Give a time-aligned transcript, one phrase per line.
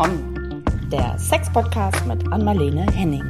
[0.00, 3.24] Komm, der Sex-Podcast mit Anmalene Henning.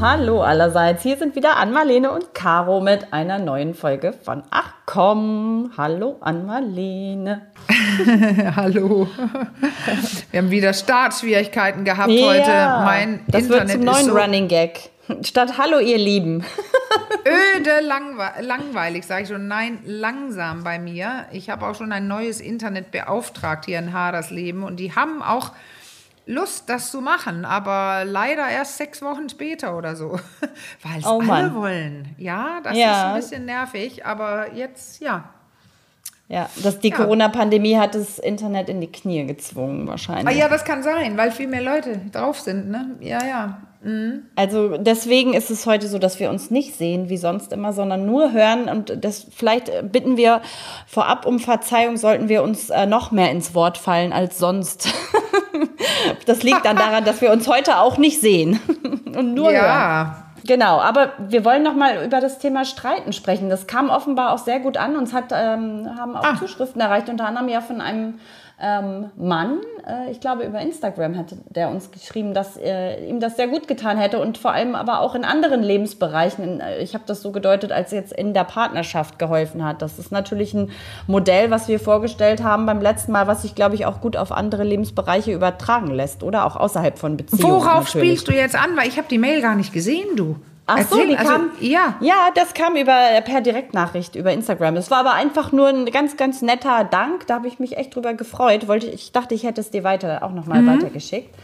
[0.00, 5.72] Hallo allerseits, hier sind wieder Anmalene und Caro mit einer neuen Folge von Ach komm.
[5.76, 7.42] Hallo Anmalene.
[8.56, 9.06] Hallo.
[10.30, 12.84] Wir haben wieder Startschwierigkeiten gehabt ja, heute.
[12.86, 14.93] Mein das Internet wird zum neuen so Running Gag.
[15.22, 16.44] Statt Hallo ihr Lieben.
[17.26, 19.48] Öde, langwe langweilig, sage ich schon.
[19.48, 21.26] Nein, langsam bei mir.
[21.32, 25.52] Ich habe auch schon ein neues Internet beauftragt hier in Hadersleben und die haben auch
[26.26, 30.12] Lust, das zu machen, aber leider erst sechs Wochen später oder so,
[30.82, 31.54] weil es oh, alle Mann.
[31.54, 32.14] wollen.
[32.16, 32.92] Ja, das ja.
[32.92, 35.24] ist ein bisschen nervig, aber jetzt, ja.
[36.28, 36.96] Ja, dass die ja.
[36.96, 40.26] Corona-Pandemie hat das Internet in die Knie gezwungen, wahrscheinlich.
[40.26, 42.96] Ah, ja, das kann sein, weil viel mehr Leute drauf sind, ne?
[43.00, 43.58] Ja, ja.
[43.84, 44.22] Mhm.
[44.34, 48.06] Also deswegen ist es heute so, dass wir uns nicht sehen wie sonst immer, sondern
[48.06, 48.68] nur hören.
[48.68, 50.40] Und das vielleicht bitten wir
[50.86, 54.88] vorab um Verzeihung, sollten wir uns äh, noch mehr ins Wort fallen als sonst.
[56.26, 58.58] das liegt dann daran, dass wir uns heute auch nicht sehen
[59.16, 59.60] und nur ja.
[59.62, 60.24] hören.
[60.46, 63.48] Genau, aber wir wollen noch mal über das Thema Streiten sprechen.
[63.48, 64.96] Das kam offenbar auch sehr gut an.
[64.96, 66.36] Uns hat, ähm, haben auch ah.
[66.38, 68.18] Zuschriften erreicht, unter anderem ja von einem
[68.64, 73.36] ähm, Mann, äh, ich glaube über Instagram hat der uns geschrieben, dass äh, ihm das
[73.36, 77.04] sehr gut getan hätte und vor allem aber auch in anderen Lebensbereichen, äh, ich habe
[77.06, 79.82] das so gedeutet, als jetzt in der Partnerschaft geholfen hat.
[79.82, 80.70] Das ist natürlich ein
[81.06, 84.32] Modell, was wir vorgestellt haben beim letzten Mal, was sich, glaube ich, auch gut auf
[84.32, 87.52] andere Lebensbereiche übertragen lässt oder auch außerhalb von Beziehungen.
[87.52, 87.90] Worauf natürlich.
[87.90, 88.76] spielst du jetzt an?
[88.76, 90.36] Weil ich habe die Mail gar nicht gesehen, du.
[90.66, 91.96] Ach Erzähl, so, die also, kam, ja.
[92.00, 94.76] ja, das kam über per Direktnachricht über Instagram.
[94.76, 97.26] Es war aber einfach nur ein ganz, ganz netter Dank.
[97.26, 98.66] Da habe ich mich echt drüber gefreut.
[98.66, 100.78] Wollte, ich dachte, ich hätte es dir weiter auch nochmal mhm.
[100.78, 101.34] weitergeschickt.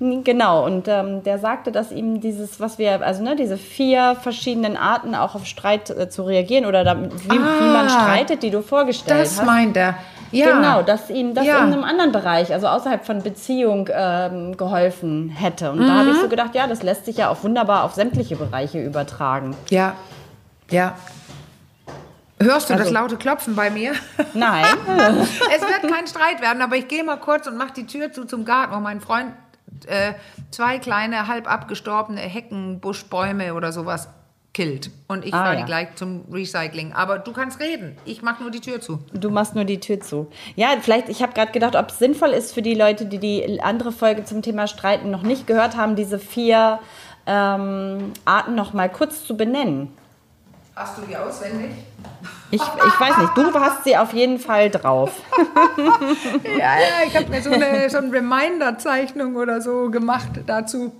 [0.00, 4.76] Genau, und ähm, der sagte, dass ihm dieses, was wir, also ne, diese vier verschiedenen
[4.76, 8.50] Arten auch auf Streit äh, zu reagieren oder da, wie, ah, wie, man streitet, die
[8.50, 9.38] du vorgestellt das hast.
[9.40, 9.94] Das meint er.
[10.32, 10.56] Ja.
[10.56, 11.58] Genau, dass ihm das ja.
[11.58, 15.70] in einem anderen Bereich, also außerhalb von Beziehung, ähm, geholfen hätte.
[15.70, 15.86] Und mhm.
[15.86, 18.82] da habe ich so gedacht, ja, das lässt sich ja auch wunderbar auf sämtliche Bereiche
[18.82, 19.54] übertragen.
[19.70, 19.94] Ja,
[20.70, 20.96] ja.
[22.40, 23.92] Hörst du also, das laute Klopfen bei mir?
[24.34, 24.64] Nein.
[25.54, 28.24] es wird kein Streit werden, aber ich gehe mal kurz und mache die Tür zu
[28.24, 29.32] zum Garten, wo mein Freund
[29.86, 30.14] äh,
[30.50, 34.08] zwei kleine, halb abgestorbene Heckenbuschbäume oder sowas
[34.52, 34.90] killt.
[35.08, 35.60] Und ich ah, fahre ja.
[35.60, 36.92] die gleich zum Recycling.
[36.92, 37.96] Aber du kannst reden.
[38.04, 38.98] Ich mache nur die Tür zu.
[39.12, 40.30] Du machst nur die Tür zu.
[40.56, 43.60] Ja, vielleicht, ich habe gerade gedacht, ob es sinnvoll ist für die Leute, die die
[43.62, 46.80] andere Folge zum Thema Streiten noch nicht gehört haben, diese vier
[47.26, 49.92] ähm, Arten noch mal kurz zu benennen.
[50.74, 51.70] Hast du die auswendig?
[52.50, 55.20] Ich, ich weiß nicht, du hast sie auf jeden Fall drauf.
[56.44, 60.92] ja, ja, ich habe mir so eine, so eine Reminder-Zeichnung oder so gemacht dazu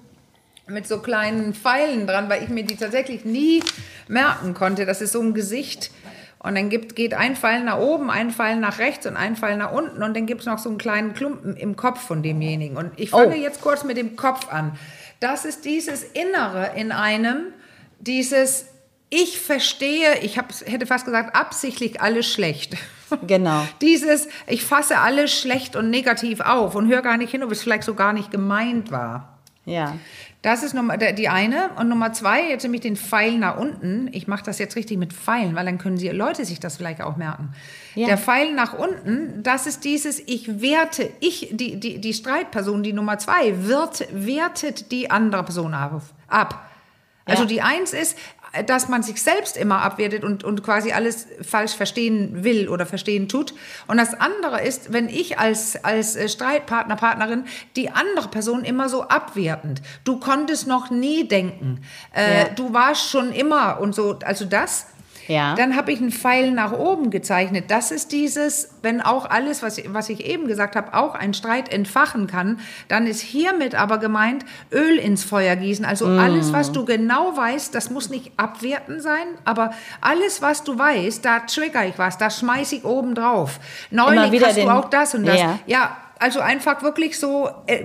[0.67, 3.63] mit so kleinen Pfeilen dran, weil ich mir die tatsächlich nie
[4.09, 4.87] merken konnte.
[4.87, 5.91] Das ist so ein Gesicht.
[6.39, 9.57] Und dann gibt, geht ein Pfeil nach oben, ein Pfeil nach rechts und ein Pfeil
[9.57, 10.03] nach unten.
[10.03, 12.77] Und dann gibt es noch so einen kleinen Klumpen im Kopf von demjenigen.
[12.77, 13.39] Und ich fange oh.
[13.39, 14.77] jetzt kurz mit dem Kopf an.
[15.21, 17.53] Das ist dieses Innere in einem,
[18.01, 18.67] dieses
[19.15, 22.77] ich verstehe, ich hab, hätte fast gesagt, absichtlich alles schlecht.
[23.27, 23.69] Genau.
[23.83, 27.63] Dieses, ich fasse alles schlecht und negativ auf und höre gar nicht hin, ob es
[27.63, 29.32] vielleicht so gar nicht gemeint war.
[29.65, 29.97] Ja.
[30.43, 31.71] Das ist Nummer, die eine.
[31.77, 34.09] Und Nummer zwei, jetzt nämlich den Pfeil nach unten.
[34.13, 37.01] Ich mache das jetzt richtig mit Pfeilen, weil dann können die Leute sich das vielleicht
[37.01, 37.55] auch merken.
[37.95, 38.09] Ja.
[38.09, 42.93] Der Pfeil nach unten, das ist dieses, ich werte, ich, die, die, die Streitperson, die
[42.93, 46.69] Nummer zwei, wird, wertet die andere Person auf, ab.
[47.25, 47.49] Also ja.
[47.49, 48.19] die eins ist,
[48.67, 53.29] dass man sich selbst immer abwertet und, und quasi alles falsch verstehen will oder verstehen
[53.29, 53.55] tut.
[53.87, 57.45] Und das andere ist, wenn ich als, als äh, Streitpartner, Partnerin
[57.77, 59.81] die andere Person immer so abwertend.
[60.05, 61.81] Du konntest noch nie denken.
[62.15, 62.49] Äh, ja.
[62.51, 64.19] Du warst schon immer und so.
[64.25, 64.87] Also das
[65.29, 65.55] ja.
[65.55, 67.67] Dann habe ich einen Pfeil nach oben gezeichnet.
[67.69, 71.73] Das ist dieses, wenn auch alles, was, was ich eben gesagt habe, auch ein Streit
[71.73, 75.85] entfachen kann, dann ist hiermit aber gemeint, Öl ins Feuer gießen.
[75.85, 76.19] Also mm.
[76.19, 81.25] alles, was du genau weißt, das muss nicht abwerten sein, aber alles, was du weißt,
[81.25, 83.61] da trigger ich was, da schmeiße ich oben drauf.
[83.91, 85.39] Neulich hast du auch das und das.
[85.39, 87.85] Ja, ja also einfach wirklich so, äh,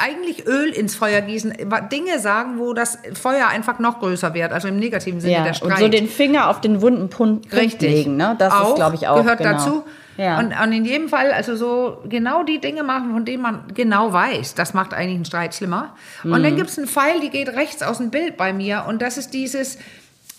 [0.00, 1.54] eigentlich Öl ins Feuer gießen,
[1.90, 5.54] Dinge sagen, wo das Feuer einfach noch größer wird, also im negativen Sinne ja, der
[5.54, 5.72] Streit.
[5.72, 7.90] Und so den Finger auf den wunden Punkt, Richtig.
[7.90, 8.36] legen, ne?
[8.38, 9.16] Das auch, ist, glaube ich, auch.
[9.16, 9.52] Gehört genau.
[9.52, 9.84] dazu.
[10.16, 10.38] Ja.
[10.38, 14.12] Und, und, in jedem Fall, also so genau die Dinge machen, von denen man genau
[14.12, 15.94] weiß, das macht eigentlich einen Streit schlimmer.
[16.22, 16.32] Mhm.
[16.32, 19.02] Und dann gibt es einen Pfeil, die geht rechts aus dem Bild bei mir und
[19.02, 19.78] das ist dieses,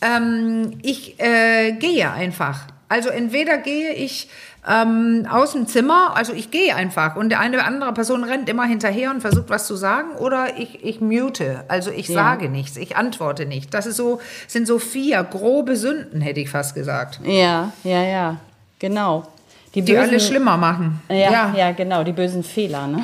[0.02, 2.68] ähm, ich äh, gehe einfach.
[2.90, 4.30] Also entweder gehe ich
[4.68, 8.66] ähm, aus dem Zimmer, also ich gehe einfach und eine oder andere Person rennt immer
[8.66, 12.16] hinterher und versucht was zu sagen oder ich, ich mute, also ich ja.
[12.16, 13.74] sage nichts, ich antworte nicht.
[13.74, 17.20] Das ist so, sind so vier grobe Sünden, hätte ich fast gesagt.
[17.26, 18.38] Ja, ja, ja,
[18.80, 19.28] genau.
[19.76, 21.02] die, die alles schlimmer machen.
[21.10, 22.88] Ja, ja, ja, genau, die bösen Fehler.
[22.88, 23.04] Ne?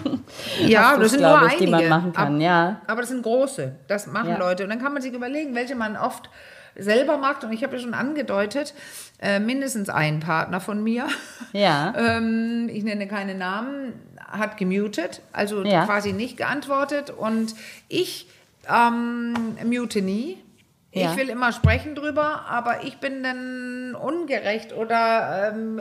[0.66, 2.36] ja, das sind nur ich, einige, die man machen kann.
[2.36, 2.80] Ab, ja.
[2.86, 3.72] Aber das sind große.
[3.88, 4.38] Das machen ja.
[4.38, 4.62] Leute.
[4.62, 6.30] Und dann kann man sich überlegen, welche man oft
[6.76, 7.44] selber macht.
[7.44, 8.74] Und ich habe ja schon angedeutet,
[9.20, 11.06] äh, mindestens ein Partner von mir,
[11.52, 11.94] ja.
[11.98, 15.84] ähm, ich nenne keine Namen, hat gemutet, also ja.
[15.84, 17.10] quasi nicht geantwortet.
[17.10, 17.54] Und
[17.88, 18.28] ich
[18.68, 19.34] ähm,
[19.64, 20.38] mute nie.
[20.92, 21.10] Ja.
[21.10, 25.80] Ich will immer sprechen drüber, aber ich bin dann ungerecht oder ähm,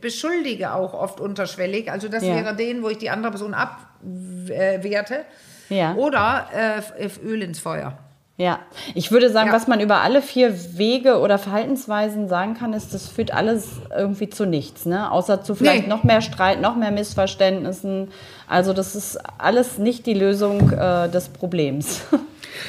[0.00, 1.92] beschuldige auch oft unterschwellig.
[1.92, 2.36] Also das ja.
[2.36, 5.26] wäre den, wo ich die andere Person abwerte.
[5.68, 5.94] Ja.
[5.94, 7.98] Oder äh, Öl ins Feuer.
[8.38, 8.58] Ja,
[8.94, 9.54] ich würde sagen, ja.
[9.54, 14.28] was man über alle vier Wege oder Verhaltensweisen sagen kann, ist, das führt alles irgendwie
[14.28, 15.10] zu nichts, ne?
[15.10, 15.88] Außer zu vielleicht nee.
[15.88, 18.08] noch mehr Streit, noch mehr Missverständnissen.
[18.48, 22.02] Also das ist alles nicht die Lösung äh, des Problems.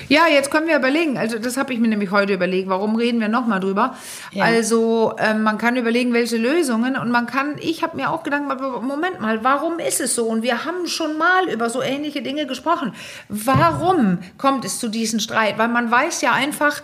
[0.09, 1.17] Ja, jetzt können wir überlegen.
[1.17, 2.69] Also das habe ich mir nämlich heute überlegt.
[2.69, 3.95] Warum reden wir nochmal drüber?
[4.31, 4.45] Ja.
[4.45, 8.43] Also ähm, man kann überlegen, welche Lösungen und man kann, ich habe mir auch gedacht,
[8.81, 10.25] Moment mal, warum ist es so?
[10.25, 12.93] Und wir haben schon mal über so ähnliche Dinge gesprochen.
[13.29, 15.57] Warum kommt es zu diesem Streit?
[15.57, 16.81] Weil man weiß ja einfach,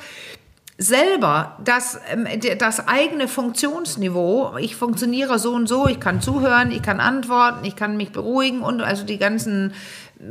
[0.77, 2.27] selber das, ähm,
[2.57, 7.75] das eigene Funktionsniveau, ich funktioniere so und so, ich kann zuhören, ich kann antworten, ich
[7.75, 9.73] kann mich beruhigen und also die ganzen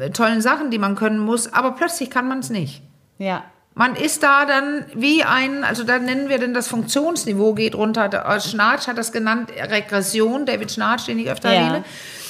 [0.01, 2.83] äh, tollen Sachen, die man können muss, aber plötzlich kann man es nicht.
[3.19, 3.45] Ja.
[3.75, 8.39] Man ist da dann wie ein, also da nennen wir denn das Funktionsniveau geht runter.
[8.41, 11.85] Schnarch hat das genannt, Regression, David Schnarch, den ich öfter ja, rede.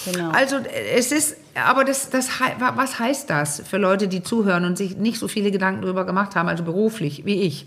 [0.04, 0.30] Genau.
[0.30, 0.58] Also
[0.96, 2.28] es ist, aber das, das,
[2.76, 6.36] was heißt das für Leute, die zuhören und sich nicht so viele Gedanken darüber gemacht
[6.36, 7.66] haben, also beruflich wie ich?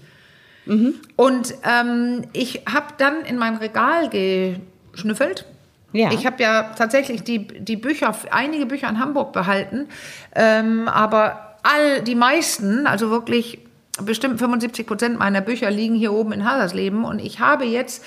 [0.66, 0.96] Mhm.
[1.16, 5.46] Und ähm, ich habe dann in mein Regal geschnüffelt.
[5.92, 6.12] Ja.
[6.12, 9.88] Ich habe ja tatsächlich die, die Bücher, einige Bücher in Hamburg behalten,
[10.36, 13.60] ähm, aber all die meisten, also wirklich
[14.02, 18.04] bestimmt 75 Prozent meiner Bücher liegen hier oben in Hadersleben und ich habe jetzt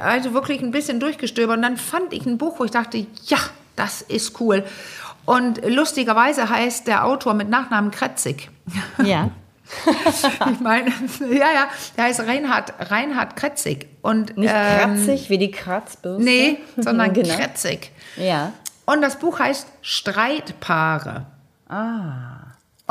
[0.00, 3.38] also wirklich ein bisschen durchgestöbert und dann fand ich ein Buch, wo ich dachte, ja,
[3.76, 4.64] das ist cool.
[5.26, 8.50] Und lustigerweise heißt der Autor mit Nachnamen Kretzig.
[9.02, 9.30] Ja.
[10.52, 10.90] ich meine,
[11.30, 13.88] ja, ja, der heißt Reinhard, Reinhard Kretzig.
[14.02, 16.22] Und, Nicht ähm, kratzig wie die Kratzbürste?
[16.22, 17.34] Nee, sondern genau.
[17.34, 17.90] Kretzig.
[18.16, 18.52] Ja.
[18.84, 21.26] Und das Buch heißt Streitpaare.
[21.68, 22.41] Ah.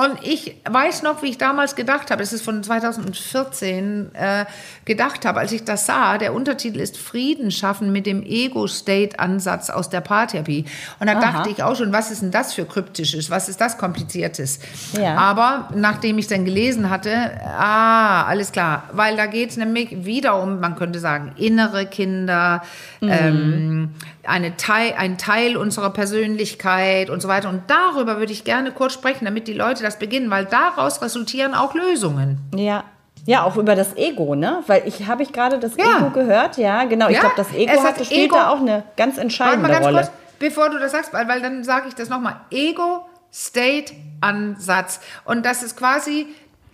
[0.02, 4.46] Und ich weiß noch, wie ich damals gedacht habe, es ist von 2014 äh,
[4.84, 9.90] gedacht habe, als ich das sah, der Untertitel ist Frieden schaffen mit dem Ego-State-Ansatz aus
[9.90, 10.66] der Paartherapie.
[11.00, 11.20] Und da Aha.
[11.20, 14.58] dachte ich auch schon, was ist denn das für kryptisches, was ist das kompliziertes?
[14.94, 15.18] Ja.
[15.18, 20.42] Aber nachdem ich dann gelesen hatte, ah, alles klar, weil da geht es nämlich wieder
[20.42, 22.64] um, man könnte sagen, innere Kinder,
[23.02, 23.10] mhm.
[23.12, 23.90] ähm,
[24.26, 27.50] eine Teil, ein Teil unserer Persönlichkeit und so weiter.
[27.50, 31.54] Und darüber würde ich gerne kurz sprechen, damit die Leute das beginnen, weil daraus resultieren
[31.54, 32.40] auch Lösungen.
[32.56, 32.84] Ja.
[33.26, 34.64] Ja, auch über das Ego, ne?
[34.66, 35.98] Weil ich habe ich gerade das ja.
[35.98, 37.08] Ego gehört, ja, genau.
[37.08, 39.98] Ich ja, glaube, das Ego hat, spielt Ego, da auch eine ganz entscheidende ganz Rolle.
[39.98, 42.38] Kurz, bevor du das sagst, weil, weil dann sage ich das nochmal.
[42.50, 45.02] Ego, State, Ansatz.
[45.24, 46.28] Und das ist quasi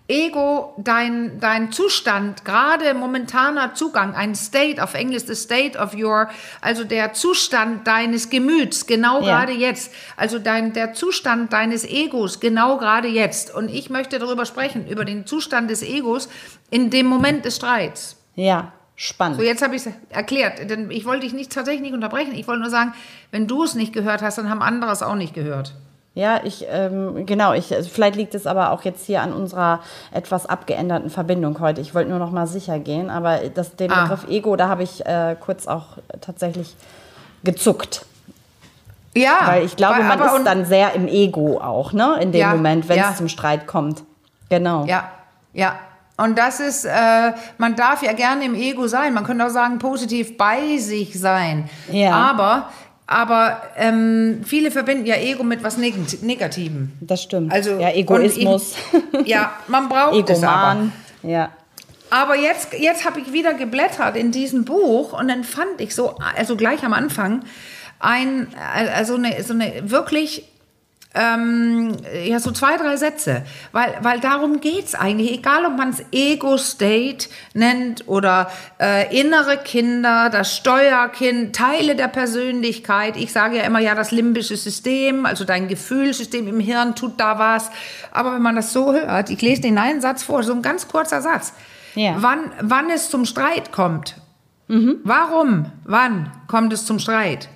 [0.09, 6.30] Ego, dein, dein Zustand, gerade momentaner Zugang, ein State, auf Englisch the state of your,
[6.62, 9.25] also der Zustand deines Gemüts, genau ja.
[9.25, 9.94] gerade jetzt.
[10.15, 13.54] Also dein, der Zustand deines Egos, genau gerade jetzt.
[13.54, 16.30] Und ich möchte darüber sprechen, über den Zustand des Egos
[16.69, 18.15] in dem Moment des Streits.
[18.36, 19.40] Ja, spannend.
[19.40, 22.33] So, jetzt habe ich es erklärt, denn ich wollte dich nicht tatsächlich nicht unterbrechen.
[22.33, 22.94] Ich wollte nur sagen,
[23.31, 25.73] wenn du es nicht gehört hast, dann haben andere es auch nicht gehört.
[26.18, 29.81] Ja, ich, ähm, genau, ich, also vielleicht liegt es aber auch jetzt hier an unserer
[30.12, 31.80] etwas abgeänderten Verbindung heute.
[31.80, 34.02] Ich wollte nur noch mal sicher gehen, aber das, den ah.
[34.02, 36.76] Begriff Ego, da habe ich äh, kurz auch tatsächlich
[37.44, 38.04] gezuckt.
[39.16, 39.42] Ja.
[39.45, 42.90] Weil ich glaube, man ist dann sehr im Ego auch, ne, in dem ja, Moment,
[42.90, 43.12] wenn ja.
[43.12, 44.02] es zum Streit kommt.
[44.50, 44.86] Genau.
[44.86, 45.12] Ja,
[45.54, 45.76] ja.
[46.19, 49.14] Und das ist, äh, man darf ja gerne im Ego sein.
[49.14, 51.69] Man könnte auch sagen, positiv bei sich sein.
[51.92, 52.14] Ja.
[52.14, 52.69] Aber
[53.07, 56.92] aber ähm, viele verbinden ja Ego mit was Neg Negativem.
[56.99, 57.54] Das stimmt.
[57.54, 58.76] Also ja, Egoismus.
[59.23, 60.33] Ich, ja, man braucht Egoman.
[60.35, 61.31] es aber.
[61.31, 61.52] Ja.
[62.09, 66.16] Aber jetzt, jetzt habe ich wieder geblättert in diesem Buch und dann fand ich so,
[66.35, 67.44] also gleich am Anfang,
[67.99, 68.47] ein,
[68.94, 70.45] also eine, so eine wirklich
[71.18, 76.04] ähm, ja, so zwei, drei Sätze, weil, weil darum geht's eigentlich, egal ob man es
[76.12, 83.18] Ego-State nennt oder äh, innere Kinder, das Steuerkind, Teile der Persönlichkeit.
[83.18, 87.40] Ich sage ja immer, ja, das limbische System, also dein Gefühlssystem im Hirn tut da
[87.40, 87.71] was.
[88.12, 90.88] Aber wenn man das so hört, ich lese den einen Satz vor, so ein ganz
[90.88, 91.54] kurzer Satz.
[91.95, 92.16] Ja.
[92.18, 94.18] Wann, wann es zum Streit kommt.
[94.68, 94.97] Mhm.
[95.04, 97.50] Warum, wann kommt es zum Streit?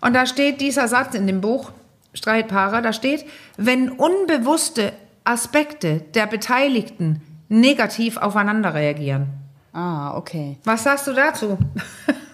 [0.00, 1.70] Und da steht dieser Satz in dem Buch,
[2.16, 3.24] Streitpaare, da steht,
[3.56, 4.92] wenn unbewusste
[5.24, 9.26] Aspekte der Beteiligten negativ aufeinander reagieren.
[9.72, 10.56] Ah, okay.
[10.64, 11.58] Was sagst du dazu?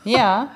[0.05, 0.49] Ja.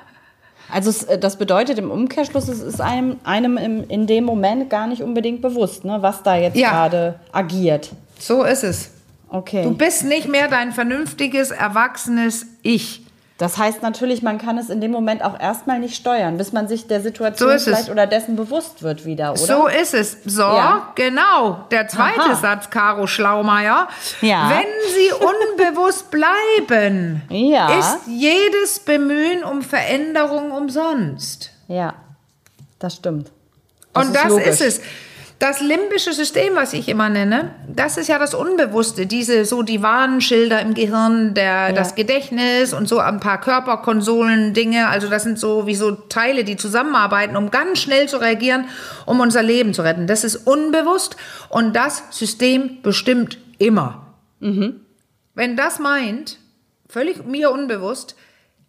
[0.69, 4.87] Also äh, das bedeutet im Umkehrschluss, es ist einem, einem im, in dem Moment gar
[4.87, 6.71] nicht unbedingt bewusst, ne, was da jetzt Ja.
[6.71, 7.91] gerade agiert.
[8.19, 8.91] So ist es.
[9.29, 9.63] Okay.
[9.63, 13.05] Du bist nicht mehr dein vernünftiges, erwachsenes Ich.
[13.37, 16.67] Das heißt natürlich, man kann es in dem Moment auch erstmal nicht steuern, bis man
[16.67, 17.67] sich der Situation So ist es.
[17.67, 19.37] vielleicht oder dessen bewusst wird wieder, oder?
[19.39, 20.17] So ist es.
[20.25, 20.91] So, Ja.
[20.95, 21.65] genau.
[21.69, 22.35] Der zweite Aha.
[22.35, 23.89] Satz, Caro Schlaumeier.
[24.21, 24.49] Ja.
[24.49, 26.09] Wenn Sie unbewusst
[26.57, 27.77] bleiben, Ja.
[27.77, 31.51] ist jedes Bemühen um Veränderung umsonst.
[31.67, 31.93] Ja,
[32.79, 33.29] das stimmt.
[33.93, 34.47] Und das logisch.
[34.47, 34.81] ist es.
[35.39, 39.05] Das limbische System, was ich immer nenne, das ist ja das Unbewusste.
[39.05, 44.87] Diese so die Warnschilder im Gehirn, der, das Gedächtnis und so ein paar Körperkonsolen, Dinge.
[44.87, 48.65] Also das sind so wie so Teile, die zusammenarbeiten, um ganz schnell zu reagieren,
[49.05, 50.07] um unser Leben zu retten.
[50.07, 51.17] Das ist unbewusst
[51.49, 54.07] und das System bestimmt immer.
[55.35, 56.39] Wenn das meint,
[56.89, 58.15] völlig mir unbewusst,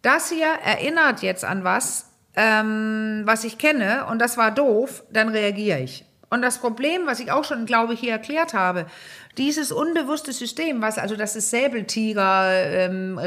[0.03, 5.29] das hier erinnert jetzt an was, ähm, was ich kenne und das war doof, dann
[5.29, 6.05] reagiere ich.
[6.31, 8.85] Und das Problem, was ich auch schon, glaube ich, hier erklärt habe,
[9.37, 13.19] dieses unbewusste System, was, also das ist Säbeltiger, ähm,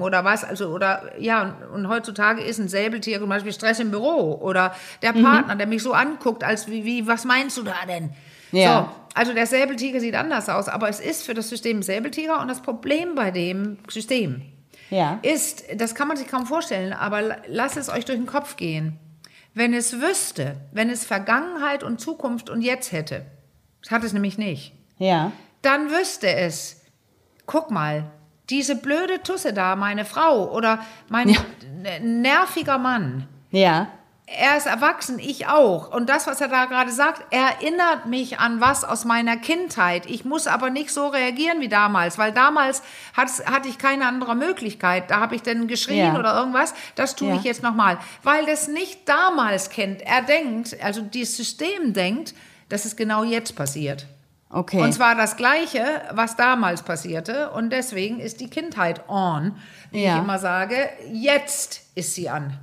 [0.00, 3.90] oder was, also, oder, ja, und, und heutzutage ist ein Säbeltiger zum Beispiel Stress im
[3.90, 7.74] Büro oder der Partner, der mich so anguckt, als wie, wie, was meinst du da
[7.86, 8.10] denn?
[8.50, 8.90] Ja.
[9.14, 12.48] So, also der Säbeltiger sieht anders aus, aber es ist für das System Säbeltiger und
[12.48, 14.42] das Problem bei dem System
[14.90, 15.18] Ja.
[15.22, 18.56] ist, das kann man sich kaum vorstellen, aber la- lasst es euch durch den Kopf
[18.56, 18.98] gehen.
[19.58, 23.26] Wenn es wüsste, wenn es Vergangenheit und Zukunft und Jetzt hätte,
[23.82, 25.32] das hat es nämlich nicht, Ja.
[25.62, 26.82] dann wüsste es,
[27.44, 28.04] guck mal,
[28.50, 31.28] diese blöde Tusse da, meine Frau oder mein
[31.84, 33.88] n- nerviger Mann, Ja.
[34.36, 35.90] Er ist erwachsen, ich auch.
[35.90, 40.04] Und das, was er da gerade sagt, erinnert mich an was aus meiner Kindheit.
[40.06, 42.82] Ich muss aber nicht so reagieren wie damals, weil damals
[43.14, 45.10] hatte ich keine andere Möglichkeit.
[45.10, 46.18] Da habe ich dann geschrien Ja.
[46.18, 46.74] oder irgendwas.
[46.94, 47.34] Das tue Ja.
[47.36, 47.98] ich jetzt nochmal.
[48.22, 50.02] Weil das nicht damals kennt.
[50.02, 52.34] Er denkt, also dieses System denkt,
[52.68, 54.06] dass es genau jetzt passiert.
[54.50, 54.80] Okay.
[54.82, 57.50] Und zwar das Gleiche, was damals passierte.
[57.50, 59.56] Und deswegen ist die Kindheit on,
[59.90, 60.16] wie Ja.
[60.16, 60.88] ich immer sage.
[61.12, 62.58] Jetzt ist sie an.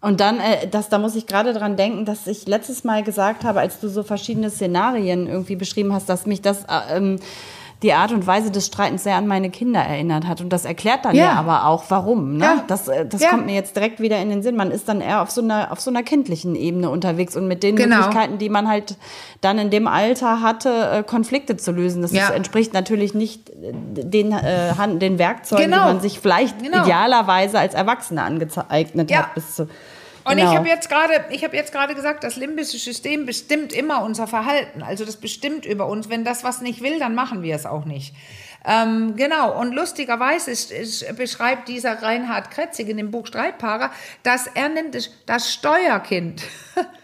[0.00, 3.44] Und dann, äh, das, da muss ich gerade dran denken, dass ich letztes Mal gesagt
[3.44, 7.18] habe, als du so verschiedene Szenarien irgendwie beschrieben hast, dass mich das äh, ähm,
[7.82, 10.40] die Art und Weise des Streitens sehr an meine Kinder erinnert hat.
[10.42, 11.32] Und das erklärt dann ja, Ja.
[11.34, 12.36] aber auch, warum.
[12.36, 12.44] Ne?
[12.44, 12.64] Ja.
[12.66, 13.30] Das, äh, das Ja.
[13.30, 14.54] kommt mir jetzt direkt wieder in den Sinn.
[14.56, 17.62] Man ist dann eher auf so einer, auf so einer kindlichen Ebene unterwegs und mit
[17.62, 17.96] den Genau.
[17.96, 18.96] Möglichkeiten, die man halt
[19.40, 22.02] dann in dem Alter hatte, äh, Konflikte zu lösen.
[22.02, 25.86] Das entspricht natürlich nicht äh, den, äh, den Werkzeugen, Genau.
[25.86, 26.82] die man sich vielleicht Genau.
[26.82, 29.34] idealerweise als Erwachsener angeeignet hat.
[29.34, 29.68] Bis zu,
[30.30, 30.50] Und Genau.
[30.50, 34.26] ich habe jetzt gerade, ich habe jetzt gerade gesagt, das limbische System bestimmt immer unser
[34.26, 34.82] Verhalten.
[34.82, 36.08] Also das bestimmt über uns.
[36.08, 38.14] Wenn das was nicht will, dann machen wir es auch nicht.
[38.64, 39.58] Ähm, genau.
[39.58, 43.90] Und lustigerweise ist, ist, beschreibt dieser Reinhard Kretzig in dem Buch Streitpaare,
[44.22, 46.42] dass er nennt es das Steuerkind.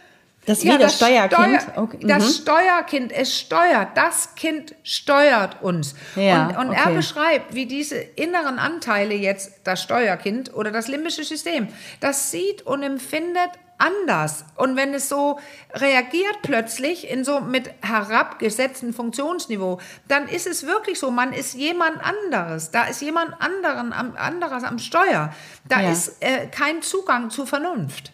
[0.47, 1.62] Das wie das, Steuerkind.
[1.62, 1.99] Steuer, okay.
[2.03, 2.43] Das mhm.
[2.43, 5.95] Steuerkind, es steuert, das Kind steuert uns.
[6.15, 6.97] Ja, und und er okay.
[6.97, 11.69] beschreibt, wie diese inneren Anteile jetzt, das Steuerkind oder das limbische System,
[12.00, 14.45] das sieht und empfindet anders.
[14.57, 15.38] Und wenn es so
[15.75, 21.99] reagiert plötzlich in so mit herabgesetztem Funktionsniveau, dann ist es wirklich so, man ist jemand
[22.03, 22.71] anderes.
[22.71, 25.33] Da ist jemand anderen, am, anderes am Steuer.
[25.69, 25.93] Da Ja.
[25.93, 28.12] ist äh, kein Zugang zur Vernunft.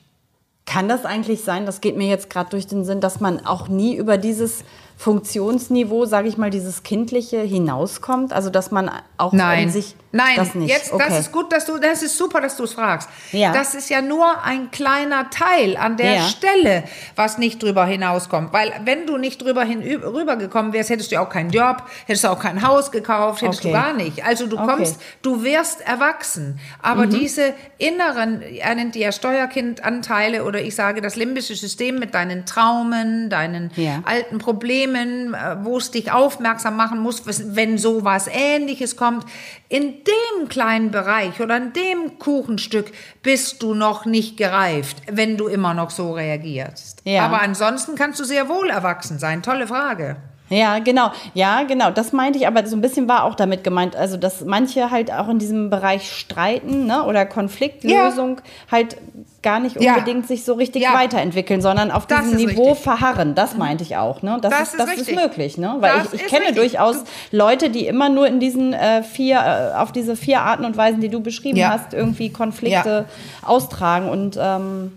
[0.73, 3.69] Kann das eigentlich sein, das geht mir jetzt gerade durch den Sinn, dass man auch
[3.69, 4.64] nie über dieses
[4.97, 8.33] Funktionsniveau, sage ich mal, dieses Kindliche hinauskommt?
[8.33, 10.71] Also, dass man auch Nein, in sich nein, das nicht.
[10.71, 11.04] jetzt, okay.
[11.09, 13.09] das ist gut, dass du, das ist super, dass du es fragst.
[13.33, 13.52] Ja.
[13.52, 16.23] Das ist ja nur ein kleiner Teil an der Ja.
[16.28, 16.85] Stelle,
[17.16, 18.52] was nicht drüber hinauskommt.
[18.52, 22.28] Weil wenn du nicht drüber hin, rübergekommen wärst, hättest du auch keinen Job, hättest du
[22.28, 23.69] auch kein Haus gekauft, hättest Okay.
[23.69, 24.25] du gar nicht.
[24.25, 24.66] Also du Okay.
[24.66, 26.61] kommst, du wirst erwachsen.
[26.81, 32.14] Aber diese inneren, er nennt die ja Steuerkindanteile oder ich sage das limbische System mit
[32.14, 34.02] deinen Traumen, deinen Ja.
[34.04, 39.25] alten Problemen, äh, wo es dich aufmerksam machen muss, was- wenn sowas Ähnliches kommt.
[39.69, 42.92] In dem kleinen Bereich oder in dem Kuchenstück
[43.23, 47.02] bist du noch nicht gereift, wenn du immer noch so reagierst.
[47.04, 47.25] Ja.
[47.25, 49.42] Aber ansonsten kannst du sehr wohl erwachsen sein.
[49.42, 50.16] Tolle Frage.
[50.52, 51.11] Ja, genau.
[51.35, 51.90] Ja, genau.
[51.90, 55.12] Das meinte ich, aber so ein bisschen war auch damit gemeint, also dass manche halt
[55.12, 58.40] auch in diesem Bereich streiten ne, oder Konfliktlösung
[58.71, 58.97] halt
[59.42, 59.94] gar nicht Ja.
[59.94, 60.94] unbedingt sich so richtig Ja.
[60.94, 62.85] weiterentwickeln, sondern auf Das diesem ist Niveau richtig.
[62.85, 63.35] verharren.
[63.35, 64.23] Das meinte ich auch.
[64.23, 64.38] Ne?
[64.40, 65.16] Das, Das ist, ist das ist richtig.
[65.16, 65.76] möglich, ne?
[65.80, 66.56] Weil Das ich, ich ist kenne richtig.
[66.73, 70.76] durchaus Leute, die immer nur in diesen äh, vier, äh, auf diese vier Arten und
[70.76, 71.71] Weisen, die du beschrieben Ja.
[71.71, 73.06] hast, irgendwie Konflikte
[73.44, 74.92] austragen und ähm,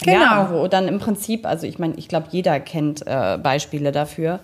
[0.00, 0.62] Genau.
[0.62, 4.38] ja, dann im Prinzip, also ich meine, ich glaube, jeder kennt äh, Beispiele dafür.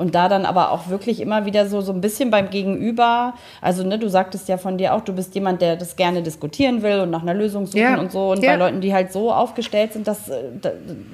[0.00, 3.84] Und da dann aber auch wirklich immer wieder so, so ein bisschen beim Gegenüber, also
[3.84, 7.00] ne, du sagtest ja von dir auch, du bist jemand, der das gerne diskutieren will
[7.00, 7.98] und nach einer Lösung suchen Ja.
[7.98, 8.30] und so.
[8.30, 8.52] Und Ja.
[8.52, 10.70] bei Leuten, die halt so aufgestellt sind, dass, äh, da,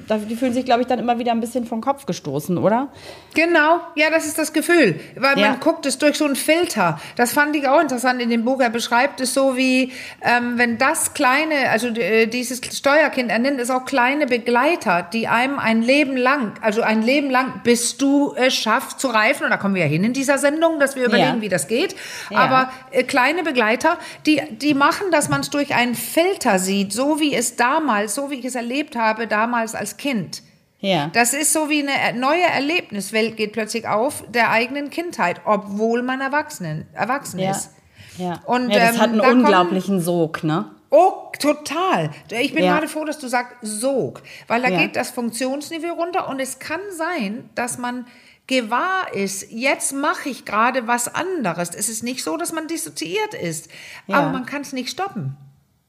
[0.07, 2.87] da, die fühlen sich, glaube ich, dann immer wieder ein bisschen vom Kopf gestoßen, oder?
[3.35, 5.00] Genau, ja, das ist das Gefühl.
[5.16, 5.50] Weil Ja.
[5.50, 7.00] man guckt es durch so einen Filter.
[7.16, 8.61] Das fand ich auch interessant in dem Buch.
[8.61, 9.90] Er beschreibt es so wie,
[10.23, 15.26] ähm, wenn das kleine, also äh, dieses Steuerkind, er nennt es auch kleine Begleiter, die
[15.26, 19.50] einem ein Leben lang, also ein Leben lang, bis du es schaffst zu reifen, und
[19.50, 21.40] da kommen wir ja hin in dieser Sendung, dass wir überlegen, Ja.
[21.40, 21.95] wie das geht.
[22.30, 22.38] Ja.
[22.38, 27.21] Aber äh, kleine Begleiter, die, die machen, dass man es durch einen Filter sieht, so
[27.21, 30.42] wie es damals, so wie ich es erlebt habe, damals als Kind.
[30.80, 31.09] Ja.
[31.14, 36.21] Das ist so wie eine neue Erlebniswelt geht plötzlich auf der eigenen Kindheit, obwohl man
[36.21, 37.50] Erwachsenen, erwachsen ja.
[37.52, 37.71] ist.
[38.18, 38.40] Ja.
[38.45, 40.71] Und, ja, das ähm, hat einen da unglaublichen Sog, ne?
[40.90, 42.11] Oh, total.
[42.30, 42.75] Ich bin Ja.
[42.75, 44.78] gerade froh, dass du sagst Sog, weil da Ja.
[44.78, 48.06] geht das Funktionsniveau runter und es kann sein, dass man
[48.47, 51.71] gewahr ist, jetzt mache ich gerade was anderes.
[51.75, 53.69] Es ist nicht so, dass man dissoziiert ist,
[54.07, 54.17] Ja.
[54.19, 55.37] aber man kann es nicht stoppen.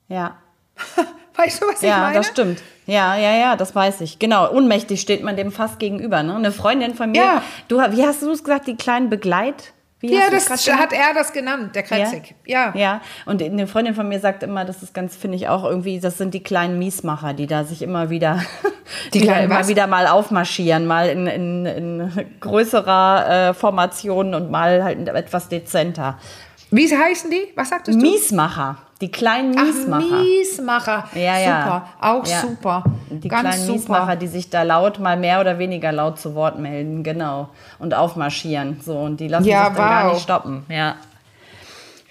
[0.07, 0.37] Ja.
[1.35, 2.15] Weißt du, was ich Ja, meine?
[2.15, 2.61] das stimmt.
[2.87, 4.17] Ja, ja, ja, das weiß ich.
[4.17, 6.23] Genau, ohnmächtig steht man dem fast gegenüber.
[6.23, 6.35] Ne?
[6.35, 7.43] Eine Freundin von mir, Ja.
[7.67, 9.73] du, wie hast du es gesagt, die kleinen Begleit?
[10.07, 12.35] Wie Ja, das hat er das genannt, der Kretzig.
[12.45, 12.73] Ja.
[12.75, 15.99] Ja, und eine Freundin von mir sagt immer, das ist ganz, finde ich auch irgendwie,
[15.99, 18.41] das sind die kleinen Miesmacher, die da sich immer wieder,
[19.13, 19.67] Die kleinen immer was?
[19.67, 26.17] wieder mal aufmarschieren, mal in, in, in größerer äh, Formation und mal halt etwas dezenter.
[26.71, 27.53] Wie heißen die?
[27.55, 28.01] Was sagtest du?
[28.01, 30.05] Miesmacher, die kleinen Miesmacher.
[30.11, 31.09] Ach, Miesmacher.
[31.13, 31.61] Ja, ja.
[31.63, 32.41] Super, auch Ja.
[32.41, 32.83] super.
[33.09, 33.73] Die Ganz kleinen super.
[33.73, 37.49] Miesmacher, die sich da laut, mal mehr oder weniger laut zu Wort melden, genau.
[37.79, 38.79] Und aufmarschieren.
[38.83, 40.13] So, und die lassen Ja, sich dann gar wow.
[40.13, 40.65] nicht stoppen.
[40.69, 40.95] Ja.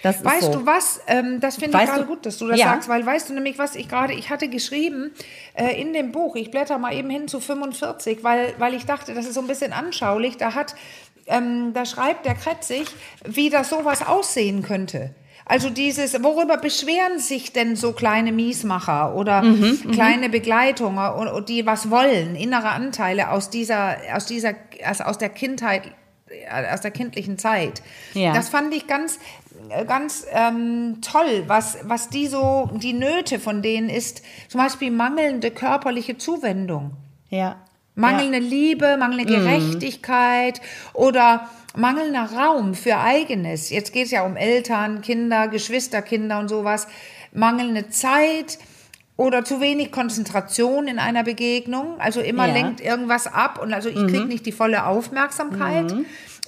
[0.02, 0.60] Das Weißt so.
[0.60, 1.00] du was?
[1.08, 2.66] Ähm, das finde ich gerade gut, dass du das Ja.
[2.66, 5.10] sagst, weil weißt du nämlich, was ich gerade, ich hatte geschrieben
[5.54, 9.14] äh, in dem Buch, ich blätter mal eben hin zu 45, weil, weil ich dachte,
[9.14, 10.36] das ist so ein bisschen anschaulich.
[10.36, 10.76] Da hat,
[11.26, 12.86] ähm, da schreibt der Kretzig,
[13.24, 15.10] wie das sowas aussehen könnte.
[15.48, 21.88] Also dieses, worüber beschweren sich denn so kleine Miesmacher oder Mhm, kleine Begleitungen, die was
[21.88, 24.54] wollen, innere Anteile aus dieser, aus dieser,
[25.04, 25.82] aus, der Kindheit,
[26.28, 27.80] äh, aus der kindlichen Zeit.
[28.14, 28.32] Ja.
[28.32, 29.20] Das fand ich ganz,
[29.68, 34.90] äh, ganz ähm, toll, was, was die so, die Nöte von denen ist, zum Beispiel
[34.90, 36.90] mangelnde körperliche Zuwendung.
[37.30, 37.56] Ja.
[37.94, 40.60] Mangelnde Liebe, mangelnde Gerechtigkeit
[40.92, 43.70] oder mangelnder Raum für eigenes.
[43.70, 46.86] Jetzt geht es ja um Eltern, Kinder, Geschwisterkinder und sowas.
[47.32, 48.58] Mangelnde Zeit
[49.16, 52.00] oder zu wenig Konzentration in einer Begegnung.
[52.00, 52.52] Also immer Ja.
[52.54, 55.94] lenkt irgendwas ab und also ich kriege nicht die volle Aufmerksamkeit.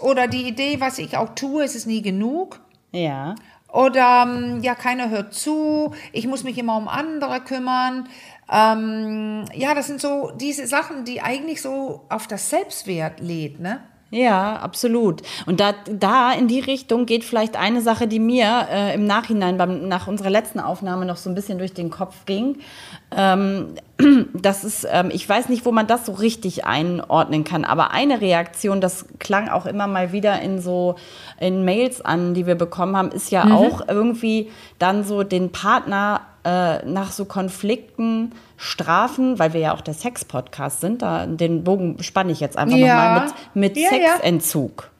[0.01, 2.61] Oder die Idee, was ich auch tue, ist es nie genug.
[2.93, 3.35] Ja.
[3.73, 8.09] Oder ähm, ja, keiner hört zu, ich muss mich immer um andere kümmern.
[8.51, 13.81] Ähm, ja, das sind so diese Sachen, die eigentlich so auf das Selbstwert lädt, ne?
[14.11, 15.21] Ja, absolut.
[15.45, 19.59] Und da, da in die Richtung geht vielleicht eine Sache, die mir äh, im Nachhinein
[19.59, 22.57] beim, nach unserer letzten Aufnahme noch so ein bisschen durch den Kopf ging.
[23.15, 23.75] Ähm,
[24.33, 28.23] das ist, ähm, ich weiß nicht, wo man das so richtig einordnen kann, aber eine
[28.23, 30.97] Reaktion, das klang auch immer mal wieder in so
[31.39, 36.23] in Mails an, die wir bekommen haben, ist ja auch irgendwie dann so den Partner
[36.45, 42.03] äh, nach so Konflikten strafen, weil wir ja auch der Sex-Podcast sind, da den Bogen
[42.03, 42.87] spanne ich jetzt einfach Ja.
[43.17, 43.89] nochmal mit, mit Ja.
[43.91, 44.83] Sexentzug.
[44.85, 44.98] Ja,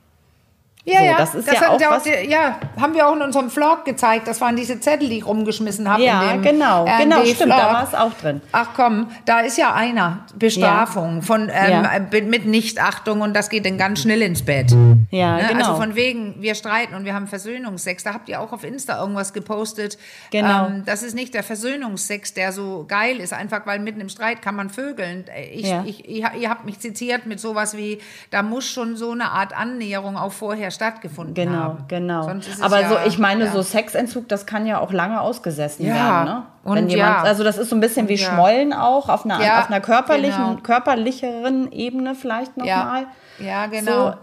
[0.87, 3.51] So, ja, das ist ja hat auch ja was- Ja, haben wir auch in unserem
[3.51, 4.27] Vlog gezeigt.
[4.27, 6.03] Das waren diese Zettel, die ich rumgeschmissen habe.
[6.03, 7.49] Ja, in dem genau, RND genau, stimmt, Vlog.
[7.59, 8.41] da war es auch drin.
[8.53, 11.93] Ach komm, da ist ja einer Bestrafung von ähm, Ja.
[11.97, 14.71] äh, mit Nichtachtung und das geht dann ganz schnell ins Bett.
[15.11, 15.47] Ja, Ne?
[15.49, 15.59] genau.
[15.73, 18.05] Also von wegen, wir streiten und wir haben Versöhnungsex.
[18.05, 19.99] Da habt ihr auch auf Insta irgendwas gepostet.
[20.31, 20.69] Genau.
[20.69, 24.41] Ähm, das ist nicht der Versöhnungsex, der so geil ist, einfach weil mitten im Streit
[24.41, 25.27] kann man vögeln.
[25.53, 25.83] Ich, Ja.
[25.87, 27.99] ich, ihr, ihr habt mich zitiert mit sowas wie,
[28.31, 31.85] da muss schon so eine Art Annäherung auch vorher stattgefunden Genau, haben.
[31.89, 32.29] genau.
[32.31, 33.51] Es Aber ja, so, ich meine, ja.
[33.53, 36.43] so Sexentzug, das kann ja auch lange ausgesessen Ja, werden, ne?
[36.65, 38.17] und Wenn jemand, also das ist so ein bisschen wie.
[38.19, 40.61] Schmollen auch, auf einer, auf einer körperlichen, genau.
[40.63, 43.07] körperlicheren Ebene vielleicht nochmal.
[43.39, 43.67] Ja.
[43.67, 44.11] Genau.
[44.11, 44.15] So,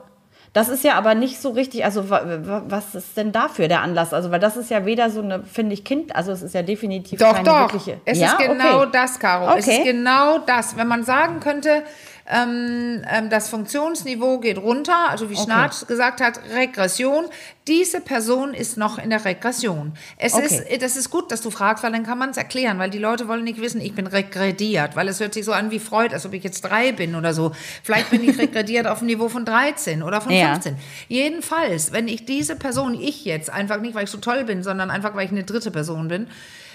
[0.53, 3.81] das ist ja aber nicht so richtig, also wa- wa- was ist denn dafür der
[3.81, 4.13] Anlass?
[4.13, 6.61] Also, weil das ist ja weder so eine, finde ich, Kind, also es ist ja
[6.61, 7.59] definitiv Doch, keine doch.
[7.59, 7.99] wirkliche.
[8.05, 8.27] Es ja?
[8.27, 8.89] ist genau okay.
[8.93, 9.53] das, Caro.
[9.57, 9.79] Es Okay.
[9.79, 10.77] ist genau das.
[10.77, 11.83] Wenn man sagen könnte,
[12.27, 17.25] das Funktionsniveau geht runter, also wie Schnarch gesagt hat, Regression.
[17.67, 19.93] Diese Person ist noch in der Regression.
[20.17, 20.63] Es Okay.
[20.69, 22.97] ist, das ist gut, dass du fragst, weil dann kann man es erklären, weil die
[22.97, 26.13] Leute wollen nicht wissen, ich bin regrediert, weil es hört sich so an wie Freud,
[26.15, 27.51] als ob ich jetzt drei bin oder so.
[27.83, 30.53] Vielleicht bin ich regrediert auf dem Niveau von 13 oder von Ja.
[30.53, 30.77] 15.
[31.07, 34.89] Jedenfalls, wenn ich diese Person, ich jetzt, einfach nicht, weil ich so toll bin, sondern
[34.89, 36.27] einfach, weil ich eine dritte Person bin,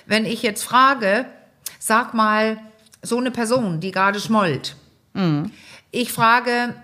[0.07, 1.27] wenn ich jetzt frage,
[1.81, 2.59] sag mal,
[3.03, 4.77] so eine Person, die gerade schmollt,
[5.91, 6.75] ich frage,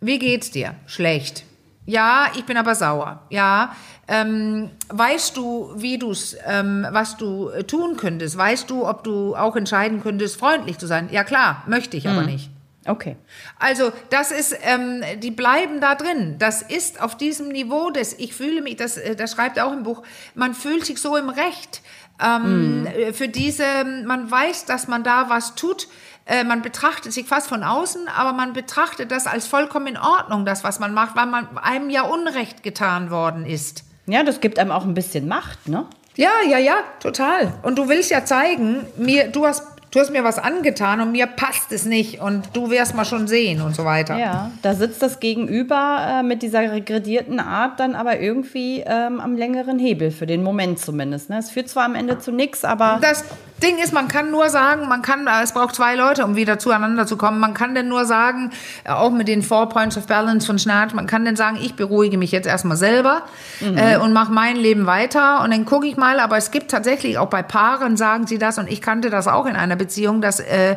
[0.00, 0.74] Wie geht's dir?
[0.86, 1.44] Schlecht.
[1.84, 3.22] Ja, ich bin aber sauer.
[3.30, 3.74] Ja,
[4.08, 8.36] ähm, weißt du, wie du's, ähm, was du äh, tun könntest?
[8.36, 11.08] Weißt du, ob du auch entscheiden könntest, freundlich zu sein?
[11.12, 12.50] Ja klar, möchte ich aber nicht.
[12.86, 13.16] Okay.
[13.58, 16.36] Also das ist, ähm, die bleiben da drin.
[16.38, 19.72] Das ist auf diesem Niveau des, ich fühle mich, das, äh, das schreibt er auch
[19.72, 20.02] im Buch,
[20.34, 21.82] man fühlt sich so im Recht.
[22.22, 23.64] Ähm, äh, Für diese,
[24.06, 25.88] man weiß, dass man da was tut.
[26.30, 30.46] Äh, man betrachtet sich fast von außen, aber man betrachtet das als vollkommen in Ordnung,
[30.46, 33.82] das, was man macht, weil man einem ja Unrecht getan worden ist.
[34.06, 35.86] Ja, das gibt einem auch ein bisschen Macht, ne?
[36.14, 37.52] Ja, ja, ja, total.
[37.62, 41.26] Und du willst ja zeigen, mir, du hast, du hast mir was angetan und mir
[41.26, 44.16] passt es nicht und du wirst mal schon sehen und so weiter.
[44.16, 49.36] Ja, da sitzt das Gegenüber äh, mit dieser regredierten Art dann aber irgendwie ähm, am
[49.36, 51.28] längeren Hebel, für den Moment zumindest.
[51.28, 51.38] Ne?
[51.38, 52.98] Es führt zwar am Ende zu nichts, aber.
[53.00, 53.24] Das
[53.62, 56.58] Ding ist, man kann nur sagen, man kann, äh, es braucht zwei Leute, um wieder
[56.58, 57.38] zueinander zu kommen.
[57.38, 58.50] Man kann denn nur sagen,
[58.84, 61.74] äh, auch mit den Four Points of Balance von Schnarch, man kann denn sagen, ich
[61.74, 63.22] beruhige mich jetzt erstmal selber
[63.60, 66.20] äh, und mache mein Leben weiter und dann gucke ich mal.
[66.20, 69.46] Aber es gibt tatsächlich auch bei Paaren sagen sie das und ich kannte das auch
[69.46, 70.76] in einer Beziehung, dass äh,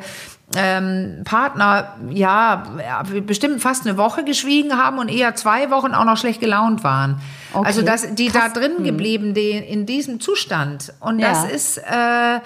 [0.55, 6.05] ähm, Partner ja ja, bestimmt fast eine Woche geschwiegen haben und eher zwei Wochen auch
[6.05, 7.19] noch schlecht gelaunt waren.
[7.53, 7.65] Okay.
[7.65, 10.93] Also dass die da drin geblieben, die in diesem Zustand.
[10.99, 11.49] Und das Ja.
[11.49, 12.39] ist äh,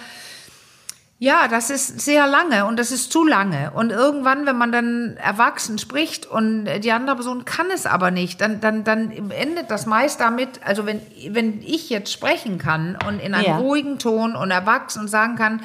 [1.19, 3.71] ja, das ist sehr lange und das ist zu lange.
[3.71, 8.39] Und irgendwann, wenn man dann erwachsen spricht und die andere Person kann es aber nicht,
[8.39, 13.19] dann, dann, dann endet das meist damit, also wenn, wenn ich jetzt sprechen kann und
[13.19, 13.58] in einem Ja.
[13.58, 15.62] ruhigen Ton und erwachsen und sagen kann,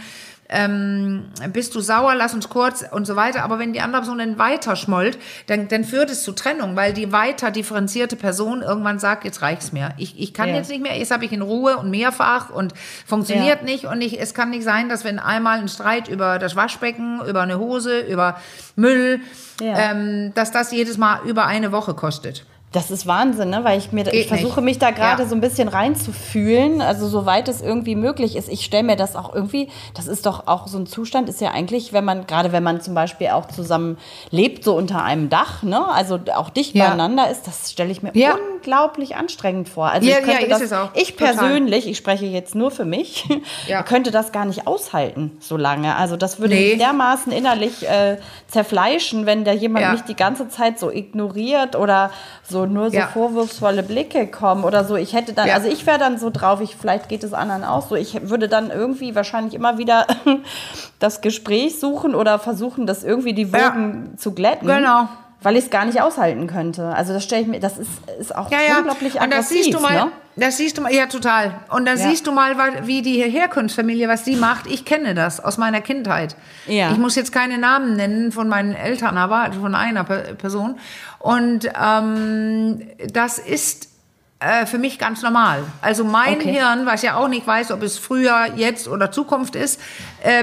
[0.53, 3.43] ähm, bist du sauer, lass uns kurz und so weiter.
[3.43, 6.93] Aber wenn die andere Person dann weiter schmollt, dann, dann führt es zu Trennung, weil
[6.93, 9.91] die weiter differenzierte Person irgendwann sagt, jetzt reicht's mir.
[9.97, 10.57] Ich, ich kann Ja.
[10.57, 12.75] jetzt nicht mehr, jetzt habe ich in Ruhe und mehrfach und
[13.07, 13.65] funktioniert Ja.
[13.65, 13.85] nicht.
[13.87, 17.41] Und ich, es kann nicht sein, dass wenn einmal ein Streit über das Waschbecken, über
[17.43, 18.37] eine Hose, über
[18.77, 19.21] Müll,
[19.61, 19.91] Ja.
[19.93, 22.45] ähm, dass das jedes Mal über eine Woche kostet.
[22.73, 23.65] Das ist Wahnsinn, ne?
[23.65, 24.65] weil ich mir, ich versuche nicht.
[24.65, 25.29] mich da gerade Ja.
[25.29, 28.49] so ein bisschen reinzufühlen, also soweit es irgendwie möglich ist.
[28.49, 31.51] Ich stelle mir das auch irgendwie, das ist doch auch so ein Zustand, ist ja
[31.51, 33.99] eigentlich, wenn man, gerade wenn man zum Beispiel auch zusammen
[34.31, 35.87] lebt, so unter einem Dach, ne?
[35.93, 36.89] also auch dicht Ja.
[36.89, 38.37] beieinander ist, das stelle ich mir Ja.
[38.63, 39.89] Unglaublich anstrengend vor.
[39.91, 43.25] Also Ja, ich könnte ja, das, ich persönlich, ich spreche jetzt nur für mich,
[43.67, 43.83] Ja.
[43.93, 45.97] könnte das gar nicht aushalten so lange.
[45.97, 46.71] Also das würde Nee.
[46.71, 52.11] mich dermaßen innerlich äh, zerfleischen, wenn da jemand mich die ganze Zeit so ignoriert oder
[52.49, 54.97] so nur so vorwurfsvolle Blicke kommen oder so.
[54.97, 57.87] Ich hätte dann, also ich wäre dann so drauf, ich, vielleicht geht es anderen auch
[57.89, 57.97] so.
[57.97, 60.07] Ich würde dann irgendwie wahrscheinlich immer wieder
[60.99, 64.69] das Gespräch suchen oder versuchen, das irgendwie die Wogen zu glätten.
[64.69, 65.09] Genau.
[65.43, 66.87] Weil ich es gar nicht aushalten könnte.
[66.87, 68.79] Also das stelle ich mir, das ist, ist auch Ja, ja.
[68.79, 69.65] unglaublich und das aggressiv.
[69.65, 70.13] siehst du mal, ne?
[70.37, 71.53] das siehst du mal, ja total.
[71.71, 72.09] Und dann Ja.
[72.09, 72.55] siehst du mal,
[72.87, 74.67] wie die Herkunftsfamilie, was die macht.
[74.69, 76.37] Ich kenne das aus meiner Kindheit.
[76.67, 76.93] Ja.
[76.93, 80.79] Ich muss jetzt keine Namen nennen von meinen Eltern, aber von einer Pe- Person.
[81.19, 83.89] Und ähm, das ist
[84.41, 85.63] äh, für mich ganz normal.
[85.83, 86.53] Also mein Okay.
[86.53, 89.81] Hirn, was ja auch nicht weiß, ob es früher, jetzt oder Zukunft ist,
[90.23, 90.43] äh,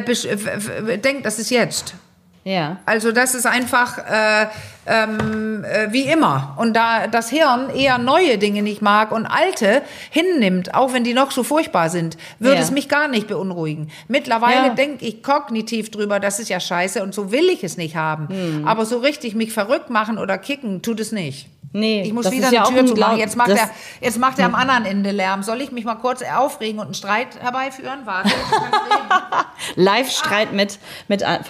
[0.97, 1.93] denkt, das ist jetzt.
[2.43, 2.77] Ja.
[2.85, 4.47] Also das ist einfach äh,
[4.87, 6.55] ähm, äh, wie immer.
[6.57, 11.13] Und da das Hirn eher neue Dinge nicht mag und alte hinnimmt, auch wenn die
[11.13, 12.61] noch so furchtbar sind, würde Ja.
[12.61, 13.91] es mich gar nicht beunruhigen.
[14.07, 14.73] Mittlerweile Ja.
[14.73, 18.29] denke ich kognitiv drüber, das ist ja scheiße und so will ich es nicht haben.
[18.29, 18.67] Hm.
[18.67, 21.47] Aber so richtig mich verrückt machen oder kicken, tut es nicht.
[21.71, 23.09] Nee, Ich muss wieder ja eine auch Tür ein zumachen.
[23.15, 23.69] Glaub- Jetzt macht, er,
[24.01, 25.43] jetzt macht er am anderen Ende Lärm.
[25.43, 27.99] Soll ich mich mal kurz aufregen und einen Streit herbeiführen?
[28.05, 28.31] Warte.
[29.75, 31.43] Live-Streit mit, mit äh,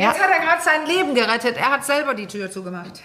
[0.00, 1.56] Jetzt hat er gerade sein Leben gerettet.
[1.56, 3.02] Er hat selber die Tür zugemacht.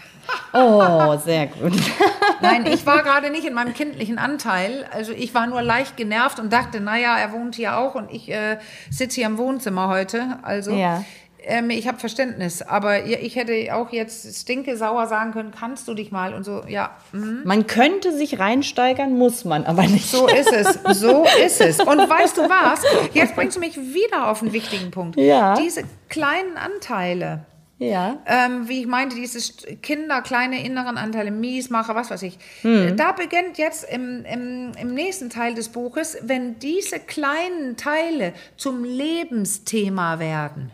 [0.53, 1.73] Oh, sehr gut.
[2.41, 4.87] Nein, ich war gerade nicht in meinem kindlichen Anteil.
[4.91, 8.29] Also ich war nur leicht genervt und dachte, naja, er wohnt hier auch und ich
[8.31, 8.57] äh,
[8.89, 10.39] sitze hier im Wohnzimmer heute.
[10.41, 11.03] Also Ja.
[11.45, 12.61] Ähm, ich habe Verständnis.
[12.61, 16.63] Aber ich hätte auch jetzt stinke sauer sagen können, kannst du dich mal und so.
[16.67, 17.41] Ja, mhm.
[17.45, 20.09] Man könnte sich reinsteigern, muss man aber nicht.
[20.09, 20.79] so ist es.
[20.99, 21.79] So ist es.
[21.79, 22.83] Und weißt du was?
[23.13, 25.17] Jetzt bringst du mich wieder auf einen wichtigen Punkt.
[25.17, 25.55] Ja.
[25.55, 27.45] Diese kleinen Anteile.
[27.77, 28.19] Ja.
[28.25, 32.37] ähm, wie ich meinte, dieses Kinder, kleine inneren Anteile, Miesmacher, was weiß ich.
[32.61, 32.95] Hm.
[32.95, 38.85] Da beginnt jetzt im, im, im nächsten Teil des Buches, wenn diese kleinen Teile zum
[38.85, 40.71] Lebensthema werden.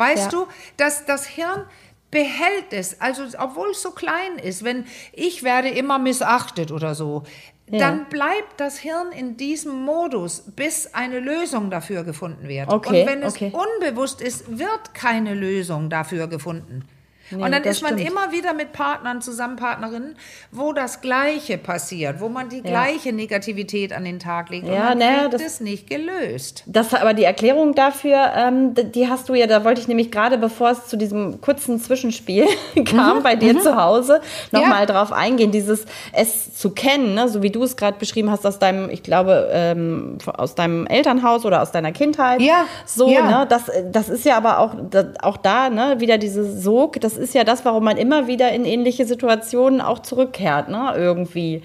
[0.00, 0.38] Weißt Ja.
[0.40, 0.46] du,
[0.78, 1.66] dass das Hirn
[2.10, 7.22] behält es, also obwohl es so klein ist, wenn ich werde immer missachtet oder so,
[7.70, 7.78] Ja.
[7.80, 12.68] dann bleibt das Hirn in diesem Modus, bis eine Lösung dafür gefunden wird.
[12.68, 13.52] Okay, Und wenn es okay.
[13.52, 16.88] unbewusst ist, wird keine Lösung dafür gefunden.
[17.30, 18.10] Nee, und dann ist man stimmt.
[18.10, 20.16] immer wieder mit Partnern zusammen, Partnerinnen,
[20.50, 22.62] wo das Gleiche passiert, wo man die ja.
[22.62, 24.66] gleiche Negativität an den Tag legt.
[24.66, 26.64] Ja, und man ne, das ist nicht gelöst.
[26.66, 30.38] Das, aber die Erklärung dafür, ähm, die hast du ja, da wollte ich nämlich gerade,
[30.38, 32.46] bevor es zu diesem kurzen Zwischenspiel
[32.84, 33.22] kam mhm.
[33.22, 33.60] bei dir mhm.
[33.60, 34.86] zu Hause, nochmal ja.
[34.86, 37.28] drauf eingehen, dieses es zu kennen, ne?
[37.28, 41.44] so wie du es gerade beschrieben hast aus deinem, ich glaube, ähm, aus deinem Elternhaus
[41.44, 42.40] oder aus deiner Kindheit.
[42.40, 42.64] Ja.
[42.84, 43.40] So, ja.
[43.40, 43.46] ne?
[43.48, 44.74] Das, das ist ja aber auch,
[45.22, 48.64] auch da, ne, wieder dieses Sog, das ist ja das, warum man immer wieder in
[48.64, 51.62] ähnliche Situationen auch zurückkehrt, ne, irgendwie.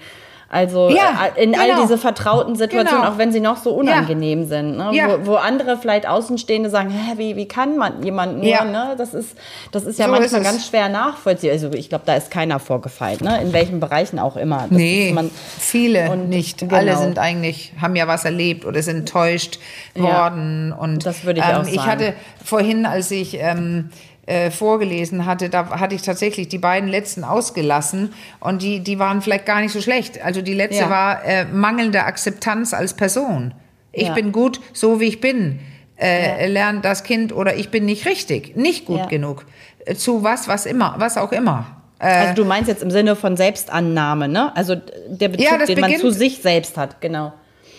[0.48, 1.64] Also ja, äh, in genau.
[1.64, 3.12] all diese vertrauten Situationen, genau.
[3.12, 4.46] auch wenn sie noch so unangenehm ja.
[4.46, 4.90] sind, ne?
[4.92, 5.08] ja.
[5.08, 8.94] wo, wo, andere vielleicht Außenstehende sagen, Hä, wie, wie kann man jemand nur, ne?
[8.96, 9.36] das, ist,
[9.72, 11.54] das ist ja so manchmal ist ganz schwer nachvollziehbar.
[11.54, 13.42] Also ich glaube, da ist keiner vorgefeilt, ne?
[13.42, 14.66] in welchen Bereichen auch immer.
[14.68, 16.58] Das nee, man, viele und nicht.
[16.58, 16.76] Genau.
[16.76, 19.58] Alle sind eigentlich, haben ja was erlebt oder sind enttäuscht
[19.96, 20.72] worden.
[20.72, 21.74] Und, das würde ich ähm, auch sagen.
[21.74, 22.14] Ich hatte
[22.44, 23.36] vorhin, als ich...
[23.40, 23.90] Ähm,
[24.26, 29.22] äh, vorgelesen hatte, da hatte ich tatsächlich die beiden letzten ausgelassen und die, die waren
[29.22, 30.22] vielleicht gar nicht so schlecht.
[30.22, 30.90] Also die letzte ja.
[30.90, 33.54] war äh, mangelnde Akzeptanz als Person.
[33.92, 34.14] Ich ja.
[34.14, 35.60] bin gut, so wie ich bin.
[35.96, 36.46] Äh, ja.
[36.48, 39.46] Lernt das Kind oder ich bin nicht richtig, nicht gut genug.
[39.86, 41.66] Äh, zu was, was immer, was auch immer.
[41.98, 44.54] Äh, also du meinst jetzt im Sinne von Selbstannahme, ne?
[44.56, 44.76] Also
[45.08, 47.32] der Bezug, den man zu sich selbst hat, genau.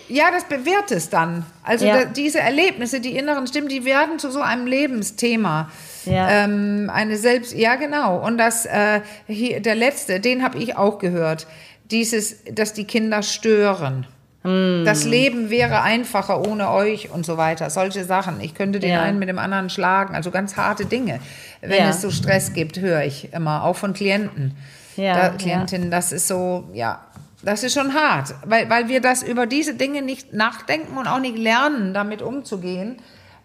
[0.08, 1.44] Ja, das bewährt es dann.
[1.62, 1.98] Also ja.
[1.98, 5.70] da, diese Erlebnisse, die inneren Stimmen, die werden zu so einem Lebensthema.
[6.08, 6.44] Ja.
[6.44, 8.18] Ähm, eine selbst, ja genau.
[8.18, 11.46] Und das äh, hier, der letzte, den habe ich auch gehört.
[11.90, 14.06] Dieses, dass die Kinder stören.
[14.42, 14.84] Mm.
[14.84, 17.70] Das Leben wäre einfacher ohne euch und so weiter.
[17.70, 18.40] Solche Sachen.
[18.40, 19.02] Ich könnte den ja.
[19.02, 20.14] einen mit dem anderen schlagen.
[20.14, 21.20] Also ganz harte Dinge.
[21.60, 21.90] Wenn ja.
[21.90, 24.56] es so Stress gibt, höre ich immer, auch von Klienten.
[24.96, 27.00] Ja, da, Klientinnen, das ist so, ja,
[27.42, 31.20] das ist schon hart, weil, weil wir das über diese Dinge nicht nachdenken und auch
[31.20, 32.96] nicht lernen, damit umzugehen.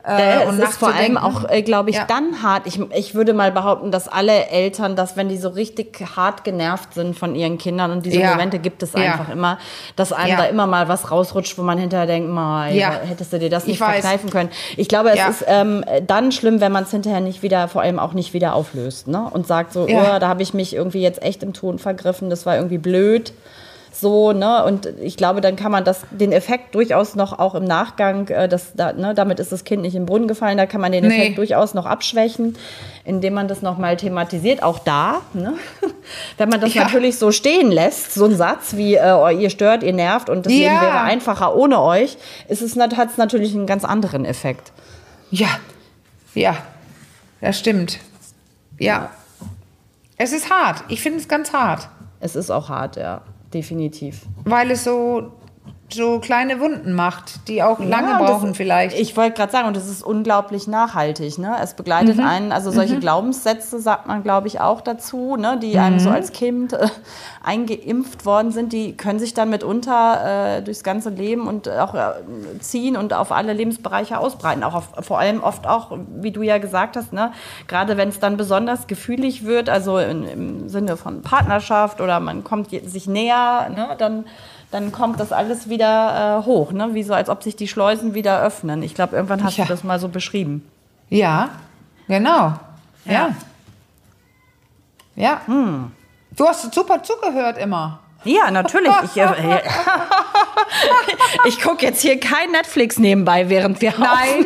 [0.06, 2.06] Äh, und es ist vor allem auch, äh, glaube ich, ja.
[2.06, 2.68] dann hart.
[2.68, 6.94] Ich, ich würde mal behaupten, dass alle Eltern, dass wenn die so richtig hart genervt
[6.94, 8.32] sind von ihren Kindern und diese ja.
[8.32, 9.00] Momente gibt es ja.
[9.00, 9.58] einfach immer,
[9.96, 13.50] dass einem da immer mal was rausrutscht, wo man hinterher denkt, mal, hättest du dir
[13.50, 14.50] das nicht verkneifen können.
[14.76, 17.98] Ich glaube, es ist ähm, dann schlimm, wenn man es hinterher nicht wieder, vor allem
[17.98, 19.30] auch nicht wieder auflöst, ne?
[19.32, 22.46] Und sagt so, oh, da habe ich mich irgendwie jetzt echt im Ton vergriffen, das
[22.46, 23.34] war irgendwie blöd
[24.04, 24.64] so, ne?
[24.64, 28.48] Und ich glaube, dann kann man das, den Effekt durchaus noch auch im Nachgang, äh,
[28.48, 31.04] das, da, ne, damit ist das Kind nicht im Brunnen gefallen, da kann man den
[31.06, 31.36] Effekt nee.
[31.36, 32.56] durchaus noch abschwächen,
[33.06, 35.54] indem man das nochmal thematisiert, auch da, ne?
[36.38, 36.84] Wenn man das ja.
[36.84, 40.46] natürlich so stehen lässt, so ein Satz wie äh, oh, ihr stört, ihr nervt und
[40.46, 40.60] das ja.
[40.60, 44.72] Leben wäre einfacher ohne euch, ist es, hat es natürlich einen ganz anderen Effekt.
[45.32, 45.48] Ja,
[46.36, 46.58] ja,
[47.42, 47.98] das stimmt.
[48.78, 48.86] ja.
[48.86, 49.10] ja.
[50.16, 50.84] Es ist hart.
[50.90, 51.90] Ich finde es ganz hart.
[52.20, 54.22] Es ist auch hart, ja definitiv.
[54.46, 55.32] Weil es so
[55.94, 59.00] so kleine Wunden macht, die auch lange ja, brauchen das, vielleicht.
[59.00, 61.38] Ich wollte gerade sagen, und das ist unglaublich nachhaltig.
[61.38, 61.56] Ne?
[61.62, 62.26] Es begleitet mhm.
[62.26, 63.00] einen, also solche mhm.
[63.02, 65.58] Glaubenssätze sagt man, glaube ich, auch dazu, ne?
[65.62, 65.80] die mhm.
[65.80, 66.88] einem so als Kind äh,
[67.44, 72.14] eingeimpft worden sind, die können sich dann mitunter äh, durchs ganze Leben und auch äh,
[72.60, 74.64] ziehen und auf alle Lebensbereiche ausbreiten.
[74.64, 77.32] Auch auf, vor allem oft auch, wie du ja gesagt hast, ne?
[77.68, 82.44] gerade wenn es dann besonders gefühlig wird, also in, im Sinne von Partnerschaft oder man
[82.44, 83.96] kommt sich näher, ne?
[83.98, 84.26] dann
[84.74, 86.94] dann kommt das alles wieder äh, hoch, ne?
[86.94, 88.82] wie so, als ob sich die Schleusen wieder öffnen.
[88.82, 89.66] Ich glaube, irgendwann hast ja.
[89.66, 90.68] du das mal so beschrieben.
[91.10, 91.50] Ja,
[92.08, 92.54] genau.
[93.06, 93.12] Ja.
[93.14, 93.36] Ja.
[95.16, 95.42] ja.
[95.46, 95.92] Hm.
[96.36, 98.00] Du hast super zugehört immer.
[98.24, 98.92] Ja, natürlich.
[99.04, 99.28] Ich, äh,
[101.46, 104.46] ich gucke jetzt hier kein Netflix nebenbei, während wir Nein,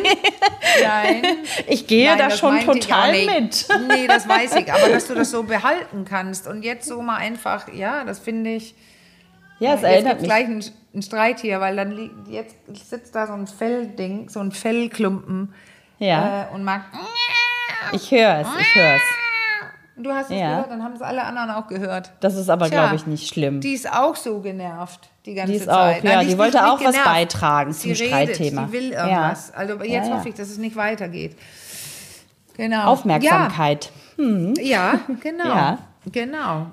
[0.82, 1.22] nein.
[1.68, 3.66] Ich gehe nein, da schon total mit.
[3.88, 4.70] Nee, das weiß ich.
[4.70, 8.50] Aber dass du das so behalten kannst und jetzt so mal einfach, ja, das finde
[8.50, 8.74] ich.
[9.58, 10.24] Ja, es erinnert mich.
[10.24, 12.56] gleich einen, einen Streit hier, weil dann liegt, jetzt
[12.88, 15.52] sitzt da so ein Fellding, so ein Fellklumpen.
[15.98, 16.48] Ja.
[16.50, 16.82] Äh, und mag.
[17.92, 19.02] Ich höre es, ich höre es.
[20.00, 20.50] Du hast es ja.
[20.50, 22.12] gehört, dann haben es alle anderen auch gehört.
[22.20, 23.60] Das ist aber, glaube ich, nicht schlimm.
[23.60, 26.00] Die ist auch so genervt, die ganze die ist Zeit.
[26.00, 26.98] Auch, ja, Nein, die, die wollte auch genervt.
[26.98, 28.66] was beitragen zum sie Streitthema.
[28.66, 29.48] Sie will irgendwas.
[29.48, 29.54] Ja.
[29.56, 31.36] Also jetzt ja, hoffe ich, dass es nicht weitergeht.
[32.56, 32.84] Genau.
[32.84, 33.90] Aufmerksamkeit.
[34.16, 34.54] Ja, hm.
[34.60, 35.48] ja genau.
[35.48, 35.78] ja.
[36.12, 36.66] Genau.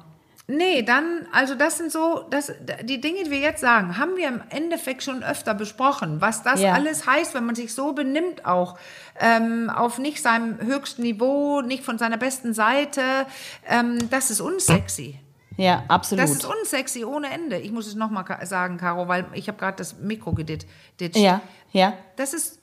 [0.47, 2.53] Nee, dann, also das sind so, das,
[2.83, 6.61] die Dinge, die wir jetzt sagen, haben wir im Endeffekt schon öfter besprochen, was das
[6.61, 6.73] ja.
[6.73, 8.77] alles heißt, wenn man sich so benimmt auch,
[9.19, 13.01] ähm, auf nicht seinem höchsten Niveau, nicht von seiner besten Seite,
[13.67, 15.17] ähm, das ist unsexy.
[15.57, 16.23] Ja, absolut.
[16.23, 17.57] Das ist unsexy ohne Ende.
[17.57, 20.67] Ich muss es nochmal sagen, Caro, weil ich habe gerade das Mikro geditcht.
[21.15, 21.93] Ja, ja.
[22.17, 22.59] Das ist,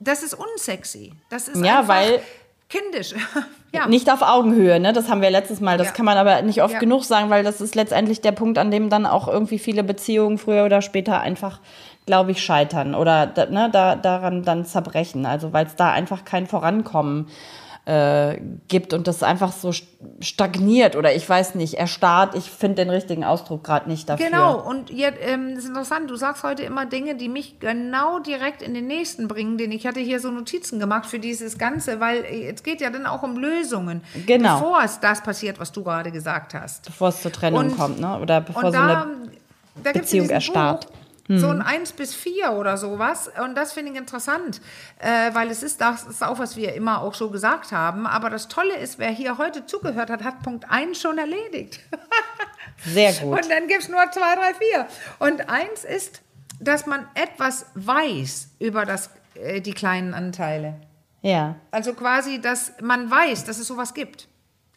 [0.00, 1.14] das ist unsexy.
[1.30, 2.20] Das ist ja, einfach, weil
[2.68, 3.14] kindisch.
[3.72, 3.86] ja.
[3.86, 4.92] Nicht auf Augenhöhe, ne?
[4.92, 5.78] Das haben wir letztes Mal.
[5.78, 5.92] Das ja.
[5.92, 6.80] kann man aber nicht oft ja.
[6.80, 10.38] genug sagen, weil das ist letztendlich der Punkt, an dem dann auch irgendwie viele Beziehungen
[10.38, 11.60] früher oder später einfach,
[12.06, 15.26] glaube ich, scheitern oder ne, da, daran dann zerbrechen.
[15.26, 17.28] Also weil es da einfach kein Vorankommen
[17.88, 19.72] äh, gibt und das einfach so
[20.20, 22.34] stagniert oder ich weiß nicht, erstarrt.
[22.34, 24.26] Ich finde den richtigen Ausdruck gerade nicht dafür.
[24.26, 28.60] Genau, und jetzt, ähm, ist interessant, du sagst heute immer Dinge, die mich genau direkt
[28.60, 32.24] in den nächsten bringen, denn ich hatte hier so Notizen gemacht für dieses Ganze, weil
[32.26, 34.02] es geht ja dann auch um Lösungen.
[34.26, 34.60] Genau.
[34.60, 36.84] Bevor es das passiert, was du gerade gesagt hast.
[36.84, 38.18] Bevor es zur Trennung Und- kommt, ne?
[38.20, 39.14] Oder bevor Und so da, eine
[39.82, 40.86] da Beziehung erstarrt.
[40.88, 40.92] Buch
[41.30, 43.30] So ein 1 bis 4 oder sowas.
[43.44, 44.62] Und das finde ich interessant,
[44.98, 48.06] äh, weil es ist, das ist auch, was wir immer auch so gesagt haben.
[48.06, 51.80] Aber das Tolle ist, wer hier heute zugehört hat, hat Punkt 1 schon erledigt.
[52.86, 53.42] sehr gut.
[53.44, 54.86] Und dann gibt es nur 2, 3, 4.
[55.18, 56.22] Und eins ist,
[56.60, 60.76] dass man etwas weiß über das, äh, die kleinen Anteile.
[61.20, 61.56] Ja.
[61.70, 64.28] Also quasi, dass man weiß, dass es sowas gibt.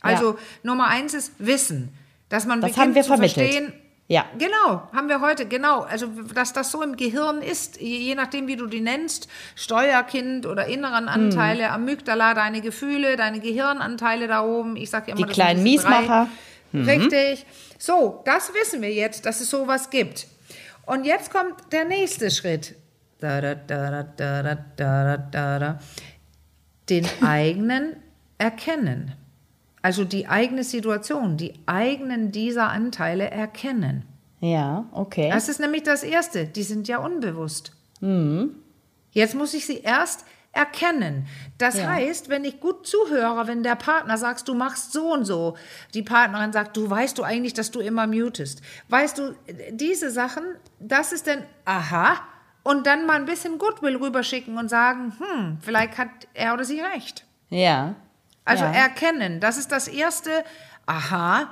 [0.01, 0.37] Also Ja.
[0.63, 1.95] Nummer eins ist Wissen.
[2.29, 3.53] Dass man Das beginnt haben wir zu vermittelt.
[3.53, 3.73] verstehen.
[4.11, 4.25] Ja.
[4.37, 5.83] Genau, haben wir heute, genau.
[5.83, 10.65] Also, dass das so im Gehirn ist, je nachdem, wie du die nennst, Steuerkind oder
[10.65, 11.23] inneren hm.
[11.23, 11.75] Anteile, hm.
[11.75, 14.75] Amygdala, deine Gefühle, deine Gehirnanteile da oben.
[14.75, 16.27] Ich sage immer, die kleinen Miesmacher.
[16.73, 16.89] Mhm.
[16.89, 17.45] Richtig.
[17.77, 20.27] So, das wissen wir jetzt, dass es sowas gibt.
[20.85, 22.75] Und jetzt kommt der nächste Schritt.
[23.21, 25.79] Da, da, da,
[26.89, 27.95] Den eigenen
[28.37, 29.13] erkennen.
[29.81, 34.05] Also die eigene Situation, die eigenen dieser Anteile erkennen.
[34.39, 35.29] Ja, okay.
[35.31, 36.45] Das ist nämlich das Erste.
[36.45, 37.73] Die sind ja unbewusst.
[39.11, 41.27] Jetzt muss ich sie erst erkennen.
[41.57, 41.89] Das Ja.
[41.91, 45.55] heißt, wenn ich gut zuhöre, wenn der Partner sagt, du machst so und so,
[45.93, 48.61] die Partnerin sagt, du weißt du eigentlich, dass du immer mutest.
[48.89, 49.33] Weißt du,
[49.71, 50.43] diese Sachen,
[50.79, 52.15] das ist dann aha.
[52.63, 56.81] Und dann mal ein bisschen Goodwill rüberschicken und sagen, hm, vielleicht hat er oder sie
[56.81, 57.25] recht.
[57.49, 57.95] ja.
[58.45, 58.71] Also ja.
[58.71, 60.43] erkennen, das ist das erste,
[60.85, 61.49] aha,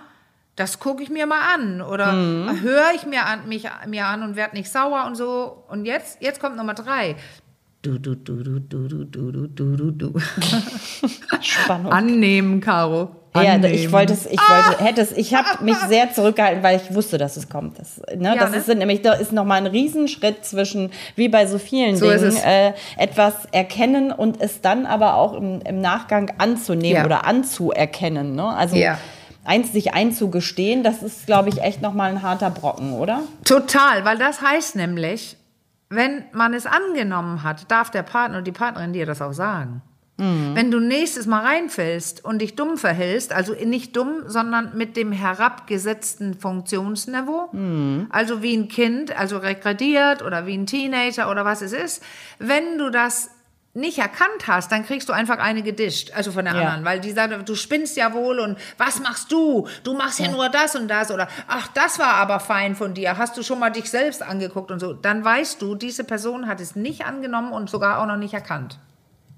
[0.56, 2.62] das gucke ich mir mal an oder Mhm.
[2.62, 5.64] höre ich mir an, mich, mir an und werde nicht sauer und so.
[5.70, 7.16] Und jetzt, jetzt kommt Nummer drei.
[7.82, 10.14] Du, du, du, du, du, du, du, du, du, du.
[11.42, 11.94] Spannung.
[11.94, 13.08] Annehmen, Caro.
[13.34, 13.74] Ja, Annehmen.
[13.74, 17.18] ich wollte es, ich wollte, hätte es, ich habe mich sehr zurückgehalten, weil ich wusste,
[17.18, 17.80] dass es kommt.
[17.80, 18.58] Das, ne, Ja, das ne?
[18.58, 22.74] ist nämlich, da ist nochmal ein Riesenschritt zwischen, wie bei so vielen So Dingen, äh,
[22.98, 27.06] etwas erkennen und es dann aber auch im, im Nachgang anzunehmen Ja.
[27.06, 28.36] oder anzuerkennen.
[28.36, 28.44] Ne?
[28.46, 28.98] Also Ja.
[29.46, 33.22] eins sich einzugestehen, das ist, glaube ich, echt nochmal ein harter Brocken, oder?
[33.46, 35.38] Total, weil das heißt nämlich,
[35.90, 39.82] wenn man es angenommen hat, darf der Partner oder die Partnerin dir das auch sagen.
[40.54, 45.14] Wenn du nächstes Mal reinfällst und dich dumm verhältst, also nicht dumm, sondern mit dem
[45.14, 47.50] herabgesetzten Funktionsniveau,
[48.10, 52.04] also wie ein Kind, also regrediert oder wie ein Teenager oder was es ist,
[52.38, 53.32] wenn du das
[53.76, 56.62] nicht erkannt hast, dann kriegst du einfach eine gedischt, also von der Ja.
[56.62, 59.68] anderen, weil die sagt, du spinnst ja wohl und was machst du?
[59.84, 63.18] Du machst ja, nur das und das oder ach, das war aber fein von dir.
[63.18, 64.94] Hast du schon mal dich selbst angeguckt und so?
[64.94, 68.80] Dann weißt du, diese Person hat es nicht angenommen und sogar auch noch nicht erkannt.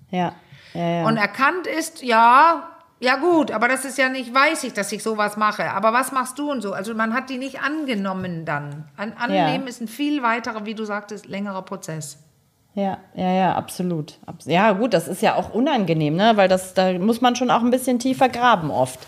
[0.10, 0.34] Ja.
[0.74, 1.06] Ja, ja.
[1.06, 2.70] Und erkannt ist, ja,
[3.02, 5.72] ja gut, aber das ist ja nicht, weiß ich, dass ich sowas mache.
[5.72, 6.72] Aber was machst du und so?
[6.72, 8.86] Also man hat die nicht angenommen dann.
[8.96, 9.70] An, annehmen Ja.
[9.70, 12.18] ist ein viel weiterer, wie du sagtest, längerer Prozess.
[12.74, 14.14] Ja, ja, ja, absolut.
[14.26, 16.34] Abs- Ja, gut, das ist ja auch unangenehm, ne?
[16.36, 19.00] Weil das, da muss man schon auch ein bisschen tiefer graben oft.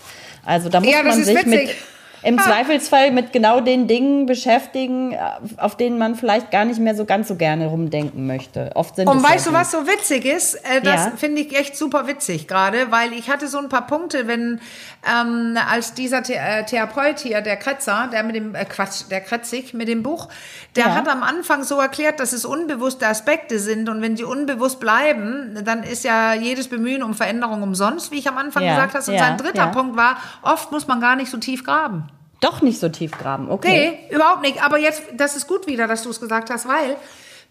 [0.44, 1.76] Also da muss Ja, man sich mit witzig.
[2.24, 5.18] Im Zweifelsfall mit genau den Dingen beschäftigen, äh,
[5.58, 8.70] auf denen man vielleicht gar nicht mehr so ganz so gerne rumdenken möchte.
[8.74, 10.54] Oft sind Und weißt du, was so witzig ist?
[10.54, 11.12] Äh, das Ja.
[11.16, 14.60] finde ich echt super witzig gerade, weil ich hatte so ein paar Punkte, wenn
[15.08, 19.20] ähm, als dieser The äh, Therapeut hier, der Kretzer, der mit dem, äh, Quatsch, der
[19.20, 20.28] Kretzig mit dem Buch,
[20.76, 20.94] der Ja.
[20.94, 25.58] hat am Anfang so erklärt, dass es unbewusste Aspekte sind und wenn die unbewusst bleiben,
[25.64, 29.10] dann ist ja jedes Bemühen um Veränderung umsonst, wie ich am Anfang Ja, gesagt habe.
[29.12, 29.66] Und sein dritter.
[29.74, 32.04] Punkt war, oft muss man gar nicht so tief graben.
[32.40, 33.98] Doch nicht so tief graben, okay.
[34.08, 34.62] Nee, überhaupt nicht.
[34.62, 36.96] Aber jetzt, das ist gut wieder, dass du es gesagt hast, weil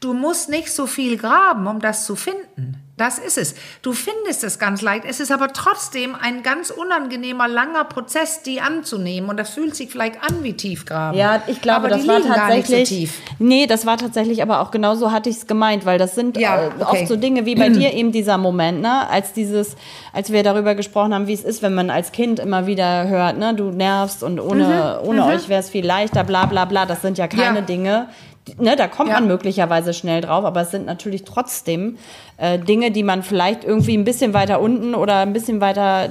[0.04, 2.80] du musst nicht so viel graben, um das zu finden.
[2.96, 3.56] Das ist es.
[3.82, 5.04] Du findest es ganz leicht.
[5.10, 9.32] Es ist aber trotzdem ein ganz unangenehmer, langer Prozess, die anzunehmen.
[9.32, 11.18] Und das fühlt sich vielleicht an wie Tiefgraben.
[11.18, 12.90] Ja, ich glaube, aber das war liegen gar nicht tatsächlich.
[12.90, 13.22] so tief.
[13.40, 16.38] Nee, das war tatsächlich, aber auch genau so hatte ich es gemeint, weil das sind
[16.38, 17.00] Ja, äh, okay.
[17.02, 19.10] oft so Dinge wie bei dir eben dieser Moment, ne?
[19.10, 19.76] Als dieses,
[20.14, 23.40] als wir darüber gesprochen haben, wie es ist, wenn man als Kind immer wieder hört,
[23.40, 26.86] ne, du nervst und ohne, ohne euch wäre es viel leichter, bla bla bla.
[26.86, 27.62] Das sind ja keine Mhm, Ja.
[27.62, 28.10] Dinge.
[28.58, 29.16] Ne, da kommt Ja.
[29.16, 31.98] man möglicherweise schnell drauf, aber es sind natürlich trotzdem
[32.38, 36.10] äh, Dinge, die man vielleicht irgendwie ein bisschen weiter unten oder ein bisschen weiter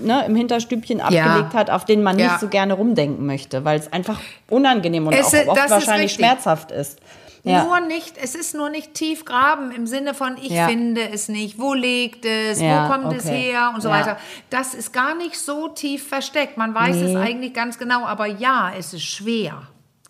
[0.00, 2.26] ne, im Hinterstübchen abgelegt hat, auf denen man Ja.
[2.28, 6.70] nicht so gerne rumdenken möchte, weil es einfach unangenehm und Es auch oft wahrscheinlich schmerzhaft
[6.70, 7.00] ist.
[7.44, 7.64] Ja.
[7.64, 10.68] Nur nicht, es ist nur nicht tief graben im Sinne von, ich Ja.
[10.68, 13.50] finde es nicht, wo liegt es, Ja, wo kommt es okay.
[13.50, 13.94] her und so Ja.
[13.96, 14.16] weiter.
[14.50, 16.56] Das ist gar nicht so tief versteckt.
[16.56, 19.62] Man weiß es eigentlich ganz genau, aber ja, es ist schwer.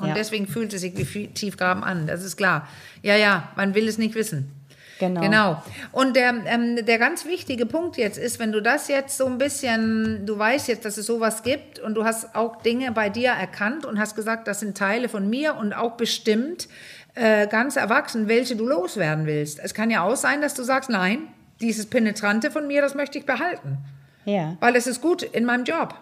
[0.02, 0.14] Und Ja.
[0.14, 2.68] deswegen fühlt es sich wie Tiefgraben an, das ist klar.
[3.02, 4.50] Ja, ja, man will es nicht wissen.
[4.98, 5.20] Genau.
[5.20, 5.62] Genau.
[5.90, 9.38] Und der, ähm, der ganz wichtige Punkt jetzt ist, wenn du das jetzt so ein
[9.38, 13.30] bisschen, du weißt jetzt, dass es sowas gibt und du hast auch Dinge bei dir
[13.30, 16.68] erkannt und hast gesagt, das sind Teile von mir und auch bestimmt
[17.14, 19.58] äh, ganz erwachsen, welche du loswerden willst.
[19.58, 21.18] Es kann ja auch sein, dass du sagst, nein,
[21.60, 23.78] dieses Penetrante von mir, das möchte ich behalten.
[24.24, 24.56] Ja.
[24.60, 25.94] Weil es ist gut in meinem Job.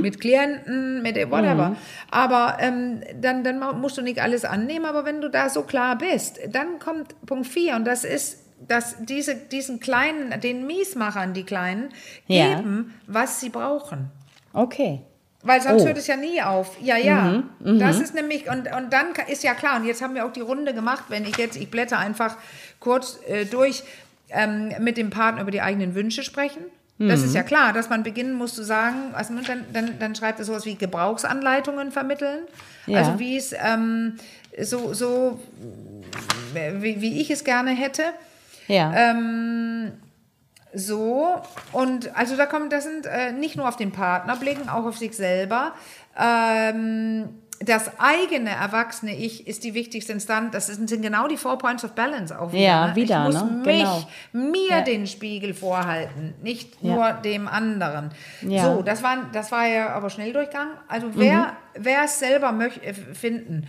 [0.00, 1.76] Mit Klienten, mit whatever.
[2.10, 5.98] Aber ähm, dann, dann musst du nicht alles annehmen, aber wenn du da so klar
[5.98, 11.42] bist, dann kommt Punkt 4 und das ist, dass diese, diesen kleinen, den Miesmachern, die
[11.44, 11.88] Kleinen,
[12.26, 12.56] Ja.
[12.56, 14.10] geben, was sie brauchen.
[14.52, 15.00] Okay.
[15.42, 15.86] Weil sonst Oh.
[15.88, 16.76] hört es ja nie auf.
[16.80, 17.42] Ja, ja.
[17.60, 20.40] Das ist nämlich, und, und dann ist ja klar, und jetzt haben wir auch die
[20.40, 22.36] Runde gemacht, wenn ich jetzt, ich blätter einfach
[22.80, 23.82] kurz äh, durch,
[24.30, 26.62] ähm, mit dem Partner über die eigenen Wünsche sprechen.
[26.96, 30.38] Das ist ja klar, dass man beginnen muss zu sagen, also dann, dann, dann schreibt
[30.38, 32.40] er sowas wie Gebrauchsanleitungen vermitteln.
[32.86, 33.00] Ja.
[33.00, 34.14] Also wie es ähm,
[34.62, 35.40] so, so
[36.52, 38.04] wie, wie ich es gerne hätte.
[38.68, 38.92] Ja.
[38.94, 39.92] Ähm,
[40.72, 41.40] so,
[41.72, 44.98] und also da kommt, das sind äh, nicht nur auf den Partner blicken, auch auf
[44.98, 45.72] sich selber.
[46.18, 47.28] Ähm,
[47.64, 50.52] das eigene erwachsene Ich ist die wichtigste Instanz.
[50.52, 52.62] Das sind, sind genau die Four Points of Balance auch wieder.
[52.62, 52.96] Ja, ne?
[52.96, 53.50] wieder, Ich muss ne?
[53.64, 54.06] mich, Genau.
[54.32, 54.80] mir Ja.
[54.82, 56.94] den Spiegel vorhalten, nicht Ja.
[56.94, 58.10] nur dem anderen.
[58.42, 58.64] Ja.
[58.76, 60.68] So, das war, das war ja aber Schnelldurchgang.
[60.88, 63.66] Also wer, wer es selber möch, äh, finden,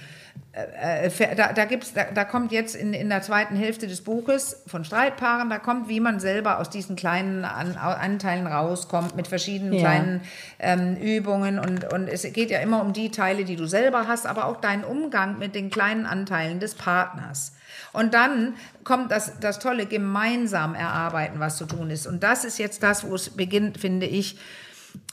[1.36, 4.86] da, da, gibt's, da, da kommt jetzt in, in der zweiten Hälfte des Buches von
[4.86, 9.80] Streitpaaren, da kommt, wie man selber aus diesen kleinen An, Anteilen rauskommt, mit verschiedenen Ja.
[9.82, 10.22] kleinen
[10.60, 11.60] ähm, Übungen.
[11.60, 14.62] Und, und es geht ja immer um die Teile, die du selber hast, aber auch
[14.62, 17.54] deinen Umgang mit den kleinen Anteilen des Partners.
[17.92, 18.54] Und dann
[18.86, 22.08] kommt das, das tolle gemeinsam erarbeiten, was zu tun ist.
[22.08, 24.38] Und das ist jetzt das, wo es beginnt, finde ich,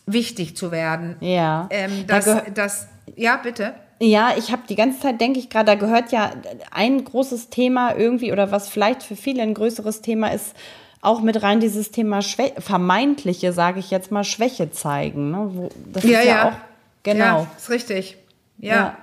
[0.06, 1.16] wichtig zu werden.
[1.20, 1.66] Ja.
[1.70, 3.74] Ähm, Da das, gehö- das, ja, bitte.
[4.05, 6.32] Ja, ich habe die ganze Zeit, denke ich gerade, da gehört ja
[6.72, 10.57] ein großes Thema irgendwie oder was vielleicht für viele ein größeres Thema ist,
[11.03, 15.30] auch mit rein dieses Thema Schwä vermeintliche, sage ich jetzt mal, Schwäche zeigen.
[15.30, 15.50] Ne?
[15.53, 16.53] Wo, das ist ja auch,
[17.05, 17.24] genau.
[17.42, 18.16] Ja, ist richtig.
[18.59, 18.74] Ja.
[18.74, 18.96] Ja.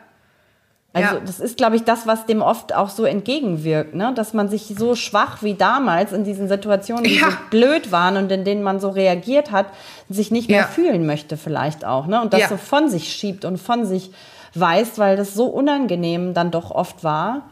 [0.91, 1.21] Also Ja.
[1.25, 4.11] das ist, glaube ich, das, was dem oft auch so entgegenwirkt, ne?
[4.15, 7.29] dass man sich so schwach wie damals in diesen Situationen, die Ja.
[7.29, 9.67] so blöd waren und in denen man so reagiert hat,
[10.09, 10.67] sich nicht mehr Ja.
[10.67, 12.05] fühlen möchte vielleicht auch.
[12.07, 12.19] Ne?
[12.21, 12.47] Und das Ja.
[12.49, 14.11] so von sich schiebt und von sich
[14.55, 17.43] weist, weil das so unangenehm dann doch oft war.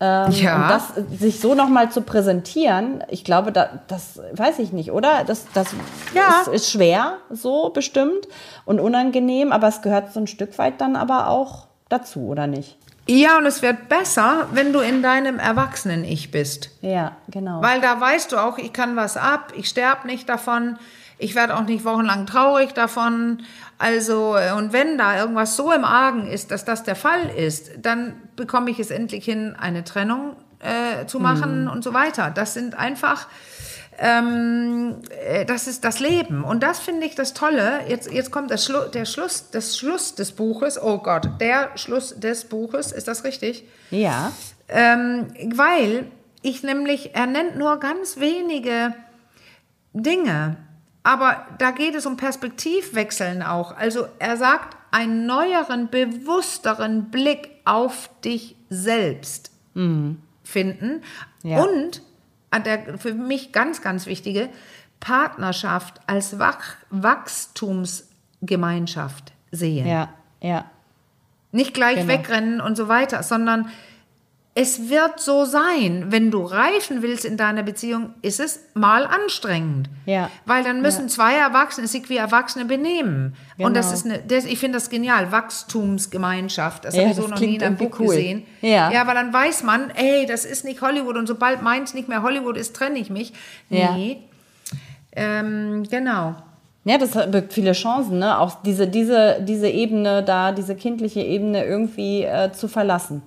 [0.00, 0.56] Ähm, Ja.
[0.62, 4.90] Und das äh, sich so nochmal zu präsentieren, ich glaube, da, das weiß ich nicht,
[4.90, 5.24] oder?
[5.24, 5.68] Das, das
[6.14, 6.40] Ja.
[6.42, 8.26] ist, ist schwer, so bestimmt
[8.64, 12.76] und unangenehm, aber es gehört so ein Stück weit dann aber auch dazu, oder nicht?
[13.08, 16.70] Ja, und es wird besser, wenn du in deinem Erwachsenen-Ich bist.
[16.82, 17.60] Ja, genau.
[17.60, 20.78] Weil da weißt du auch, ich kann was ab, ich sterbe nicht davon,
[21.18, 23.42] ich werde auch nicht wochenlang traurig davon.
[23.82, 27.72] Also, äh, und wenn da irgendwas so im Argen ist, dass das der Fall ist,
[27.82, 32.30] dann bekomme ich es endlich hin, eine Trennung äh, zu machen und so weiter.
[32.30, 33.26] Das sind einfach,
[33.98, 36.44] ähm, äh, das ist das Leben.
[36.44, 37.80] Und das finde ich das Tolle.
[37.88, 40.80] Jetzt, jetzt kommt das Schlu der Schluss, das Schluss des Buches.
[40.80, 43.64] Oh Gott, der Schluss des Buches, ist das richtig?
[43.90, 44.30] ja,
[44.68, 45.26] Ähm,
[45.56, 46.06] weil
[46.42, 48.94] ich nämlich, er nennt nur ganz wenige
[49.92, 50.56] Dinge,
[51.04, 53.76] aber da geht es um Perspektivwechseln auch.
[53.76, 59.50] Also er sagt, einen neueren, bewussteren Blick auf dich selbst
[60.44, 61.02] finden
[61.42, 61.62] Ja.
[61.62, 62.02] und
[62.50, 64.50] an der für mich ganz, ganz wichtige
[65.00, 69.86] Partnerschaft als Wach Wachstumsgemeinschaft sehen.
[69.86, 70.10] ja,
[70.42, 70.66] ja.
[71.52, 72.08] Nicht gleich Genau.
[72.08, 73.68] wegrennen und so weiter, sondern
[74.54, 79.88] es wird so sein, wenn du reifen willst in deiner Beziehung, ist es mal anstrengend.
[80.04, 80.30] Ja.
[80.44, 83.34] Weil dann müssen zwei Erwachsene sich wie Erwachsene benehmen.
[83.56, 83.96] Und das Genau.
[83.96, 86.84] ist eine, das, ich finde das genial, Wachstumsgemeinschaft.
[86.84, 88.08] Das Ja, habe ich so noch nie in einem Buch cool.
[88.08, 88.42] gesehen.
[88.60, 88.90] Ja.
[88.92, 92.22] ja, aber dann weiß man, ey, das ist nicht Hollywood und sobald meins nicht mehr
[92.22, 93.32] Hollywood ist, trenne ich mich.
[93.70, 93.92] Ja.
[93.94, 94.18] Nee.
[95.14, 96.34] Ähm, genau.
[96.84, 98.38] Ja, das birgt viele Chancen, ne?
[98.38, 103.22] Auch diese, diese, diese Ebene da, diese kindliche Ebene irgendwie äh, zu verlassen.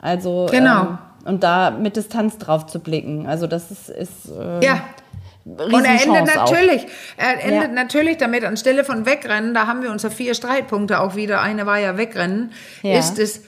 [0.00, 0.80] Also Genau.
[0.82, 3.26] ähm, und da mit Distanz drauf zu blicken.
[3.26, 4.82] Also das ist, ist äh, Ja.
[5.44, 6.50] Und er endet auch.
[6.50, 6.86] natürlich,
[7.16, 7.68] er endet Ja.
[7.68, 11.78] natürlich damit, anstelle von wegrennen, da haben wir unsere vier Streitpunkte auch wieder, eine war
[11.78, 12.98] ja wegrennen, Ja.
[12.98, 13.42] ist es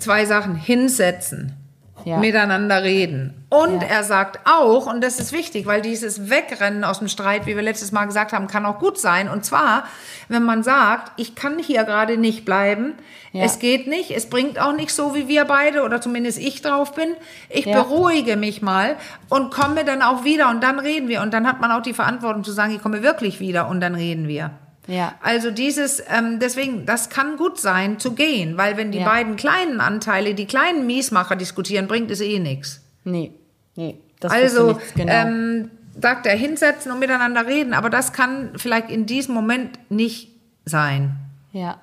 [0.00, 1.56] zwei Sachen, hinsetzen,
[2.04, 2.18] Ja.
[2.18, 3.44] miteinander reden.
[3.48, 3.88] Und Ja.
[3.88, 7.62] er sagt auch, und das ist wichtig, weil dieses Wegrennen aus dem Streit, wie wir
[7.62, 9.28] letztes Mal gesagt haben, kann auch gut sein.
[9.28, 9.84] Und zwar,
[10.28, 12.94] wenn man sagt, ich kann hier gerade nicht bleiben,
[13.32, 13.44] Ja.
[13.44, 16.94] es geht nicht, es bringt auch nicht so, wie wir beide oder zumindest ich drauf
[16.94, 17.14] bin.
[17.50, 18.96] Ich beruhige mich mal
[19.28, 21.20] und komme dann auch wieder und dann reden wir.
[21.22, 23.94] Und dann hat man auch die Verantwortung zu sagen, ich komme wirklich wieder und dann
[23.94, 24.50] reden wir.
[24.88, 25.14] Ja.
[25.22, 29.04] Also dieses, ähm, deswegen, das kann gut sein zu gehen, weil wenn die Ja.
[29.04, 32.80] beiden kleinen Anteile, die kleinen Miesmacher diskutieren, bringt es eh nichts.
[33.04, 33.32] Nee.
[33.76, 35.12] Nee, das also, genau.
[35.12, 35.70] ähm,
[36.00, 40.30] sagt er, hinsetzen und miteinander reden, aber das kann vielleicht in diesem Moment nicht
[40.64, 41.16] sein.
[41.52, 41.80] ja.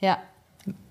[0.00, 0.18] Ja.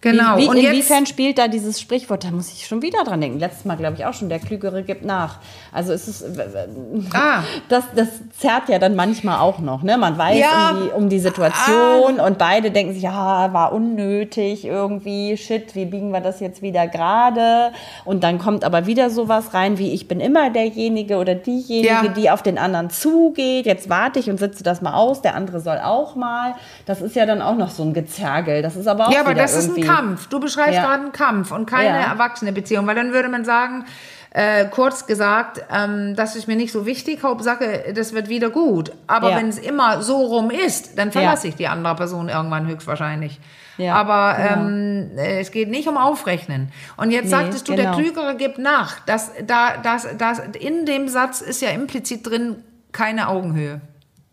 [0.02, 0.38] Genau.
[0.38, 2.24] Wie, wie, und jetzt, inwiefern spielt da dieses Sprichwort?
[2.24, 3.38] Da muss ich schon wieder dran denken.
[3.38, 5.40] Letztes Mal, glaube ich, auch schon, der Klügere gibt nach.
[5.74, 6.24] Also es ist,
[7.14, 7.44] Ah.
[7.68, 8.08] das, das
[8.40, 9.84] zerrt ja dann manchmal auch noch.
[9.84, 9.98] Ne?
[9.98, 10.70] Man weiß Ja.
[10.72, 15.84] um, die, um die Situation und beide denken sich, ja, war unnötig irgendwie, shit, wie
[15.86, 17.74] biegen wir das jetzt wieder gerade?
[18.06, 22.08] Und dann kommt aber wieder sowas rein, wie ich bin immer derjenige oder diejenige, Ja.
[22.08, 23.66] die auf den anderen zugeht.
[23.66, 26.56] Jetzt warte ich und sitze das mal aus, der andere soll auch mal.
[26.86, 28.62] Das ist ja dann auch noch so ein Gezergel.
[28.62, 30.28] Das ist aber auch ja, aber wieder das ist ein irgendwie- Kampf.
[30.28, 30.84] Du beschreibst Ja.
[30.86, 32.12] gerade einen Kampf und keine Ja.
[32.12, 33.86] erwachsene Beziehung, weil dann würde man sagen,
[34.32, 38.92] äh, kurz gesagt, ähm, das ist mir nicht so wichtig, Hauptsache, das wird wieder gut.
[39.08, 39.38] Aber Ja.
[39.38, 43.40] wenn es immer so rum ist, dann verlasse ich die andere Person irgendwann höchstwahrscheinlich.
[43.78, 44.68] Ja, Aber genau.
[44.68, 46.70] ähm, äh, es geht nicht um Aufrechnen.
[46.98, 47.98] Und jetzt Nee, sagtest du, der genau.
[47.98, 49.00] Klügere gibt nach.
[49.06, 52.58] Das, da, das, das, in dem Satz ist ja implizit drin
[52.92, 53.80] keine Augenhöhe.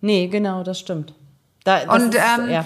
[0.01, 1.15] Nee, genau, das stimmt.
[1.65, 2.65] Da, das Und ist, ähm, ja.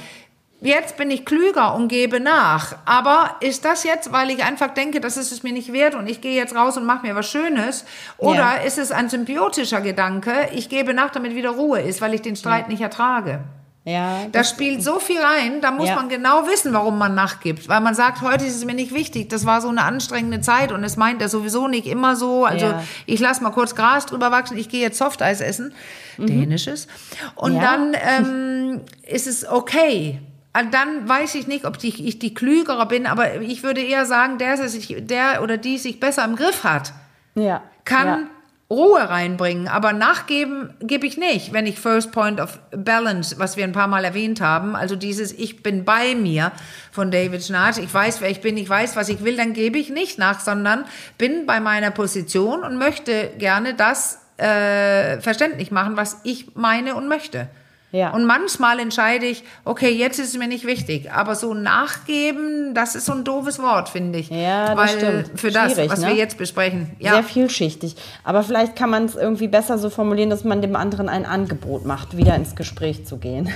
[0.60, 2.76] Jetzt bin ich klüger und gebe nach.
[2.84, 6.06] Aber ist das jetzt, weil ich einfach denke, das ist es mir nicht wert und
[6.08, 7.84] ich gehe jetzt raus und mache mir was Schönes?
[8.18, 8.52] Oder Ja.
[8.64, 12.36] ist es ein symbiotischer Gedanke, ich gebe nach, damit wieder Ruhe ist, weil ich den
[12.36, 13.40] Streit nicht ertrage?
[13.86, 15.94] ja, Da spielt so viel rein, da muss Ja.
[15.96, 17.66] man genau wissen, warum man nachgibt.
[17.66, 20.70] Weil man sagt, heute ist es mir nicht wichtig, das war so eine anstrengende Zeit
[20.70, 22.44] und es meint er sowieso nicht immer so.
[22.44, 22.82] Also Ja.
[23.06, 25.72] ich lasse mal kurz Gras drüber wachsen, ich gehe jetzt Softeis essen,
[26.18, 26.88] dänisches.
[27.34, 27.62] Und Ja.
[27.62, 30.20] dann ähm, ist es okay.
[30.58, 34.04] Und Dann weiß ich nicht, ob die, ich die Klügere bin, aber ich würde eher
[34.04, 36.92] sagen, der, der, sich, der oder die sich besser im Griff hat
[37.34, 38.26] ja, kann ja.
[38.68, 43.64] Ruhe reinbringen, aber nachgeben gebe ich nicht, wenn ich First Point of Balance, was wir
[43.64, 46.52] ein paar Mal erwähnt haben, also dieses Ich bin bei mir
[46.92, 49.78] von David Schnarch, ich weiß, wer ich bin, ich weiß, was ich will, dann gebe
[49.78, 50.84] ich nicht nach, sondern
[51.18, 57.08] bin bei meiner Position und möchte gerne das äh, verständlich machen, was ich meine und
[57.08, 57.48] möchte.
[57.92, 58.10] Ja.
[58.10, 62.94] Und manchmal entscheide ich, okay, jetzt ist es mir nicht wichtig, aber so nachgeben, das
[62.94, 64.30] ist so ein doofes Wort, finde ich.
[64.30, 65.40] Ja, das Weil stimmt.
[65.40, 66.08] Für das, Schwierig, was ne?
[66.08, 66.90] wir jetzt besprechen.
[66.98, 67.14] Ja.
[67.14, 67.96] Sehr vielschichtig.
[68.22, 71.84] Aber vielleicht kann man es irgendwie besser so formulieren, dass man dem anderen ein Angebot
[71.84, 73.48] macht, wieder ins Gespräch zu gehen.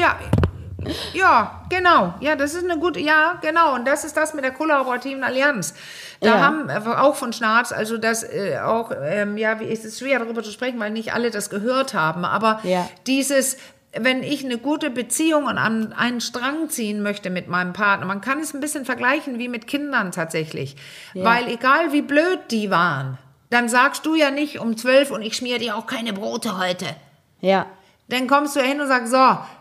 [0.00, 0.16] Ja,
[1.12, 2.14] ja, genau.
[2.20, 3.74] Ja, das ist eine gute, ja, genau.
[3.74, 5.74] Und das ist das mit der kollaborativen Allianz.
[6.20, 6.40] Da Ja.
[6.40, 10.18] haben wir auch von Schnarz, also das äh, auch, ähm, ja, wie ist es schwer
[10.18, 12.24] darüber zu sprechen, weil nicht alle das gehört haben.
[12.24, 12.88] Aber Ja.
[13.06, 13.56] dieses,
[13.98, 18.20] wenn ich eine gute Beziehung und an einen Strang ziehen möchte mit meinem Partner, man
[18.20, 20.76] kann es ein bisschen vergleichen wie mit Kindern tatsächlich.
[21.14, 23.18] Weil egal wie blöd die waren,
[23.50, 26.86] dann sagst du ja nicht um zwölf und ich schmier dir auch keine Brote heute.
[27.40, 27.66] Ja,
[28.08, 29.16] Dann kommst du hin und sagst, so,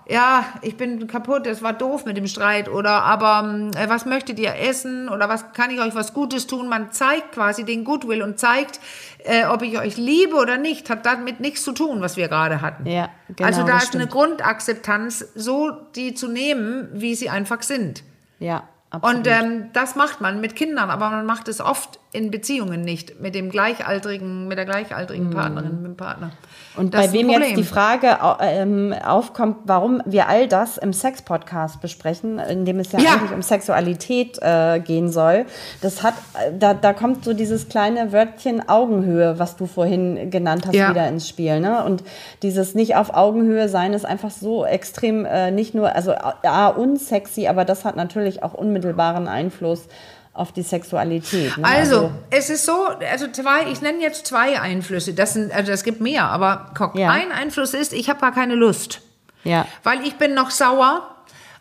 [0.07, 4.05] ja, ich bin kaputt, es war doof mit dem Streit oder aber ähm, äh, was
[4.05, 6.69] möchtet ihr essen oder was kann ich euch was Gutes tun?
[6.69, 8.79] Man zeigt quasi den Goodwill und zeigt,
[9.23, 12.61] äh, ob ich euch liebe oder nicht, hat damit nichts zu tun, was wir gerade
[12.61, 12.85] hatten.
[12.85, 14.11] Ja, genau, also da ist eine stimmt.
[14.11, 18.03] Grundakzeptanz, so die zu nehmen, wie sie einfach sind.
[18.37, 19.17] ja, absolut.
[19.17, 23.19] Und ähm, das macht man mit Kindern, aber man macht es oft in Beziehungen nicht
[23.19, 26.31] mit dem gleichaltrigen, mit der gleichaltrigen Partnerin, mit dem Partner.
[26.77, 31.81] Und Das bei wem jetzt die Frage ähm, aufkommt, warum wir all das im Sex-Podcast
[31.81, 33.11] besprechen, in dem es ja, Ja.
[33.13, 35.45] eigentlich um Sexualität äh, gehen soll,
[35.81, 40.65] das hat, äh, da, da kommt so dieses kleine Wörtchen Augenhöhe, was du vorhin genannt
[40.67, 40.89] hast, Ja.
[40.89, 41.59] wieder ins Spiel.
[41.59, 41.83] Ne?
[41.83, 42.03] Und
[42.41, 46.13] dieses nicht auf Augenhöhe sein ist einfach so extrem, äh, nicht nur, also
[46.43, 49.87] ja, unsexy, aber das hat natürlich auch unmittelbaren Einfluss
[50.35, 51.57] auf die Sexualität.
[51.57, 51.63] Ne?
[51.65, 55.13] Also, es ist so, also zwei, ich nenne jetzt zwei Einflüsse.
[55.13, 57.09] Das sind, also es gibt mehr, aber guck, Ja.
[57.09, 59.01] ein Einfluss ist, ich habe gar keine Lust.
[59.43, 61.11] ja, Weil ich bin noch sauer.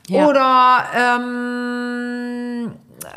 [0.08, 0.26] Ja.
[0.26, 0.84] Oder
[1.64, 2.72] ähm,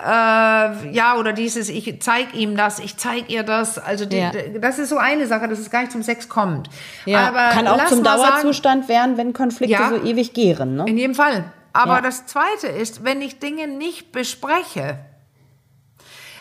[0.06, 3.78] äh, ja, oder dieses, ich zeig ihm das, ich zeig ihr das.
[3.80, 4.32] Also die, Ja.
[4.60, 6.70] das ist so eine Sache, dass es gar nicht zum Sex kommt.
[7.06, 7.28] ja.
[7.28, 9.90] Aber kann auch zum mal sagen- Dauerzustand werden, wenn Konflikte Ja.
[9.90, 10.76] so ewig gären.
[10.78, 10.86] Ne?
[10.88, 11.46] In jedem Fall.
[11.74, 14.98] Aber das Zweite ist, wenn ich Dinge nicht bespreche,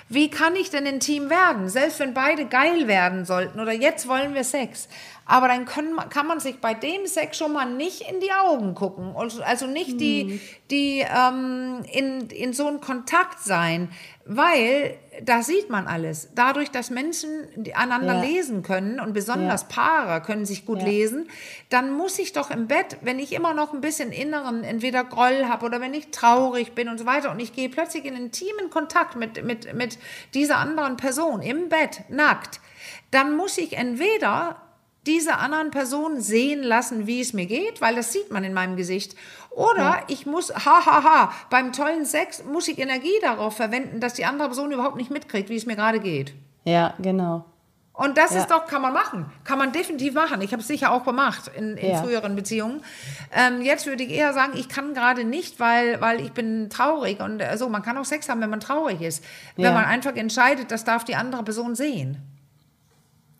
[0.08, 1.68] wie kann ich denn intim werden?
[1.68, 4.88] Selbst wenn beide geil werden sollten oder jetzt wollen wir Sex.
[5.28, 8.74] Aber dann können, kann man sich bei dem Sex schon mal nicht in die Augen
[8.76, 9.14] gucken.
[9.16, 13.90] Also also nicht die, die ähm, in, in so einen Kontakt sein,
[14.24, 16.28] weil da sieht man alles.
[16.34, 17.28] Dadurch, dass Menschen
[17.74, 18.20] einander Ja.
[18.22, 19.68] lesen können und besonders Ja.
[19.68, 20.86] Paare können sich gut Ja.
[20.88, 21.28] lesen,
[21.70, 25.46] dann muss ich doch im Bett, wenn ich immer noch ein bisschen inneren, entweder Groll
[25.48, 28.70] habe oder wenn ich traurig bin und so weiter und ich gehe plötzlich in intimen
[28.70, 29.98] Kontakt mit, mit, mit
[30.34, 32.60] dieser anderen Person im Bett, nackt,
[33.10, 34.60] dann muss ich entweder
[35.06, 38.76] diese anderen Person sehen lassen, wie es mir geht, weil das sieht man in meinem
[38.76, 39.14] Gesicht.
[39.50, 44.14] Oder ich muss, ha, ha, ha, beim tollen Sex muss ich Energie darauf verwenden, dass
[44.14, 46.34] die andere Person überhaupt nicht mitkriegt, wie es mir gerade geht.
[46.64, 47.44] Ja, genau.
[47.94, 48.40] Und das Ja.
[48.40, 49.24] ist doch, kann man machen.
[49.44, 50.42] Kann man definitiv machen.
[50.42, 52.02] Ich habe es sicher auch gemacht in, in Ja.
[52.02, 52.82] früheren Beziehungen.
[53.32, 57.20] Ähm, jetzt würde ich eher sagen, ich kann gerade nicht, weil, weil ich bin traurig.
[57.20, 59.24] Und äh, so, man kann auch Sex haben, wenn man traurig ist.
[59.54, 59.72] Wenn Ja.
[59.72, 62.18] man einfach entscheidet, das darf die andere Person sehen.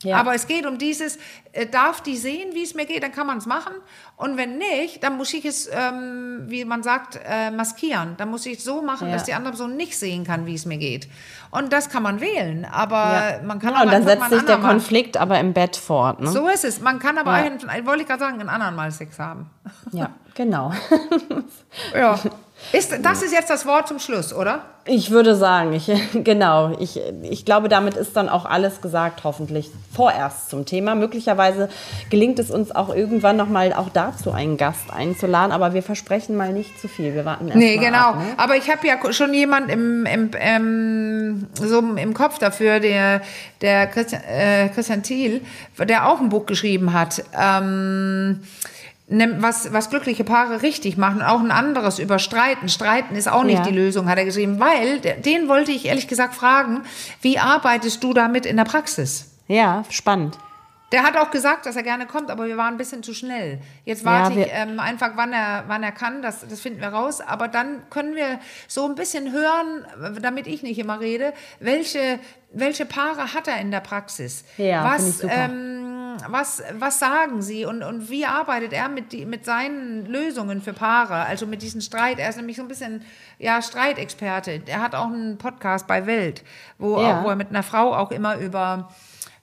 [0.02, 0.18] Ja.
[0.18, 1.18] Aber es geht um dieses,
[1.52, 3.72] äh, darf die sehen, wie es mir geht, dann kann man es machen.
[4.16, 8.14] Und wenn nicht, dann muss ich es, ähm, wie man sagt, äh, maskieren.
[8.18, 9.14] Dann muss ich es so machen, Ja.
[9.14, 11.08] dass die andere Person nicht sehen kann, wie es mir geht.
[11.50, 12.66] Und das kann man wählen.
[12.66, 13.42] Aber ja.
[13.42, 16.20] man kann ja, auch und dann setzt sich der Konflikt aber im Bett fort.
[16.20, 16.28] Ne?
[16.28, 16.80] So ist es.
[16.80, 19.48] Man kann aber, einen, wollte ich gerade sagen, einen anderen Mal Sex haben.
[19.92, 20.72] Ja, genau.
[21.94, 22.18] Ja.
[22.72, 24.64] Ist, das ist jetzt das Wort zum Schluss, oder?
[24.88, 25.90] Ich würde sagen, ich,
[26.24, 30.94] genau, ich, ich glaube, damit ist dann auch alles gesagt, hoffentlich vorerst zum Thema.
[30.94, 31.68] Möglicherweise
[32.10, 36.52] gelingt es uns auch irgendwann nochmal auch dazu einen Gast einzuladen, aber wir versprechen mal
[36.52, 37.14] nicht zu viel.
[37.14, 37.98] Wir warten erst Nee, mal genau.
[37.98, 38.34] Ab, ne?
[38.36, 43.22] Aber ich habe ja schon jemand im, im, ähm, so im Kopf dafür, der,
[43.60, 45.40] der Christian, äh, Christian Thiel,
[45.78, 47.22] der auch ein Buch geschrieben hat.
[47.36, 48.40] Ähm,
[49.08, 52.68] was, was glückliche Paare richtig machen, auch ein anderes über Streiten.
[52.68, 53.64] Streiten ist auch nicht Ja.
[53.64, 56.82] die Lösung, hat er geschrieben, weil den wollte ich ehrlich gesagt fragen,
[57.20, 59.32] wie arbeitest du damit in der Praxis?
[59.46, 60.38] Ja, spannend.
[60.92, 63.60] Der hat auch gesagt, dass er gerne kommt, aber wir waren ein bisschen zu schnell.
[63.84, 66.88] Jetzt warte Ja, ich ähm, einfach, wann er, wann er kann, das, das finden wir
[66.88, 67.20] raus.
[67.20, 68.38] Aber dann können wir
[68.68, 69.84] so ein bisschen hören,
[70.22, 72.20] damit ich nicht immer rede, welche,
[72.52, 74.44] welche Paare hat er in der Praxis?
[74.58, 75.34] Ja, finde ich was, super.
[75.34, 75.95] ähm,
[76.28, 80.72] was, was sagen sie und, und wie arbeitet er mit, die, mit seinen Lösungen für
[80.72, 81.14] Paare?
[81.26, 82.18] Also mit diesem Streit.
[82.18, 83.02] Er ist nämlich so ein bisschen
[83.38, 84.62] ja, Streitexperte.
[84.66, 86.42] Er hat auch einen Podcast bei Welt,
[86.78, 87.20] wo, Ja.
[87.20, 88.88] auch, wo er mit einer Frau auch immer über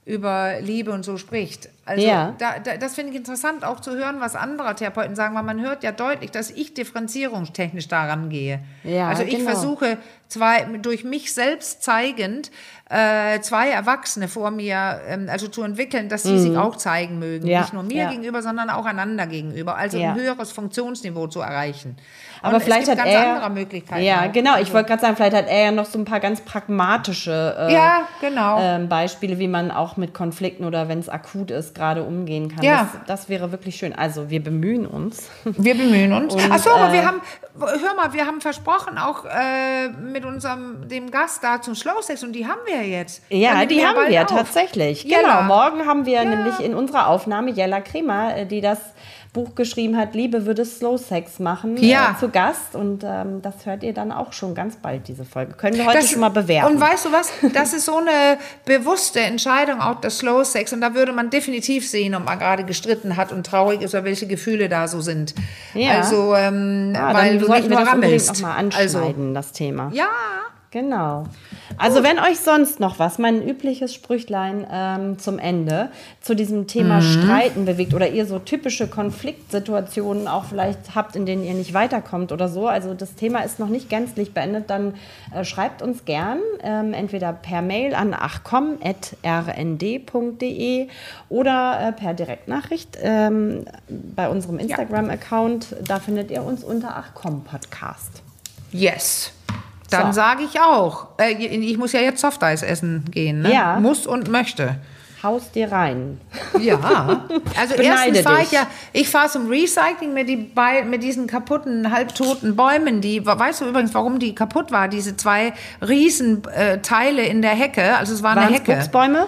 [0.05, 1.69] über Liebe und so spricht.
[1.85, 2.33] Also Ja.
[2.37, 5.61] da, da, das finde ich interessant, auch zu hören, was andere Therapeuten sagen, weil man
[5.61, 8.59] hört ja deutlich, dass ich differenzierungstechnisch daran gehe.
[8.83, 9.51] Ja, also ich genau.
[9.51, 9.97] versuche
[10.27, 12.51] zwei, durch mich selbst zeigend,
[12.89, 17.45] äh, zwei Erwachsene vor mir, ähm, also zu entwickeln, dass sie sich auch zeigen mögen.
[17.45, 17.51] Mhm.
[17.51, 19.77] Ja, Nicht nur mir gegenüber, sondern auch einander gegenüber.
[19.77, 21.95] Also ein höheres Funktionsniveau zu erreichen.
[22.43, 24.03] Aber Und vielleicht hat ganz er andere Möglichkeiten.
[24.03, 24.31] Ja, auch.
[24.33, 24.59] genau.
[24.59, 27.73] Ich wollte gerade sagen, vielleicht hat er ja noch so ein paar ganz pragmatische äh,
[27.73, 28.59] Ja, genau.
[28.59, 32.61] ähm, Beispiele, wie man auch mit Konflikten oder wenn es akut ist, gerade umgehen kann.
[32.63, 32.89] Ja.
[33.07, 33.93] Das, das wäre wirklich schön.
[33.95, 35.29] Also wir bemühen uns.
[35.45, 36.33] Wir bemühen uns.
[36.33, 37.21] Und, Ach so, aber äh, wir haben,
[37.59, 42.23] hör mal, wir haben versprochen, auch äh, mit unserem, dem Gast da zum Slow Sex
[42.23, 43.23] und die haben wir jetzt.
[43.29, 44.27] Ja, Dann die haben wir auf.
[44.27, 45.03] tatsächlich.
[45.05, 45.21] Jella.
[45.21, 48.79] Genau, morgen haben wir nämlich in unserer Aufnahme Jella Kremer, äh, die das
[49.33, 52.11] Buch geschrieben hat, Liebe würde Slow Sex machen, Ja.
[52.15, 52.75] äh, zu Gast.
[52.75, 55.53] Und ähm, das hört ihr dann auch schon ganz bald, diese Folge.
[55.53, 56.73] Können wir heute schon mal bewerten.
[56.75, 57.31] Und weißt du was?
[57.53, 60.71] Das ist so eine bewusste Entscheidung, auch der Slow Sex.
[60.71, 64.03] Und da würde man definitiv sehen, ob man gerade gestritten hat und traurig ist oder
[64.03, 65.33] welche Gefühle da so sind.
[65.73, 65.97] Ja.
[65.97, 68.33] Also, ähm, ja, weil dann du nicht nur das rammelst.
[68.35, 69.89] noch mal Also, anschneiden, das Thema.
[69.93, 70.05] ja.
[70.73, 71.23] Genau.
[71.77, 76.99] Also wenn euch sonst noch was, mein übliches Sprüchlein ähm, zum Ende, zu diesem Thema
[76.99, 82.31] Streiten bewegt oder ihr so typische Konfliktsituationen auch vielleicht habt, in denen ihr nicht weiterkommt
[82.31, 84.95] oder so, also das Thema ist noch nicht gänzlich beendet, dann
[85.31, 90.87] äh, schreibt uns gern ähm, entweder per Mail an achcom.rnd.de
[91.29, 93.65] oder äh, per Direktnachricht ähm,
[94.15, 95.75] bei unserem Instagram-Account.
[95.87, 98.23] Da findet ihr uns unter achcom Podcast.
[98.71, 99.33] Yes.
[99.93, 100.17] Dann So.
[100.17, 101.07] sage ich auch.
[101.19, 103.41] Äh, ich muss ja jetzt Softeis essen gehen.
[103.41, 103.53] Ne?
[103.53, 103.79] Ja.
[103.79, 104.75] Muss und möchte.
[105.23, 106.19] Haust dir rein.
[106.59, 107.21] Ja.
[107.57, 111.91] Also erstens fahre ich ja, ich fahre zum Recycling mit, die, bei, mit diesen kaputten,
[111.93, 112.99] halbtoten Bäumen.
[112.99, 114.89] Die, weißt du übrigens, warum die kaputt war?
[114.89, 117.95] Diese zwei riesen äh, Teile in der Hecke.
[117.95, 118.73] Also es war eine Waren es Hecke.
[118.75, 119.27] Buchsbäume?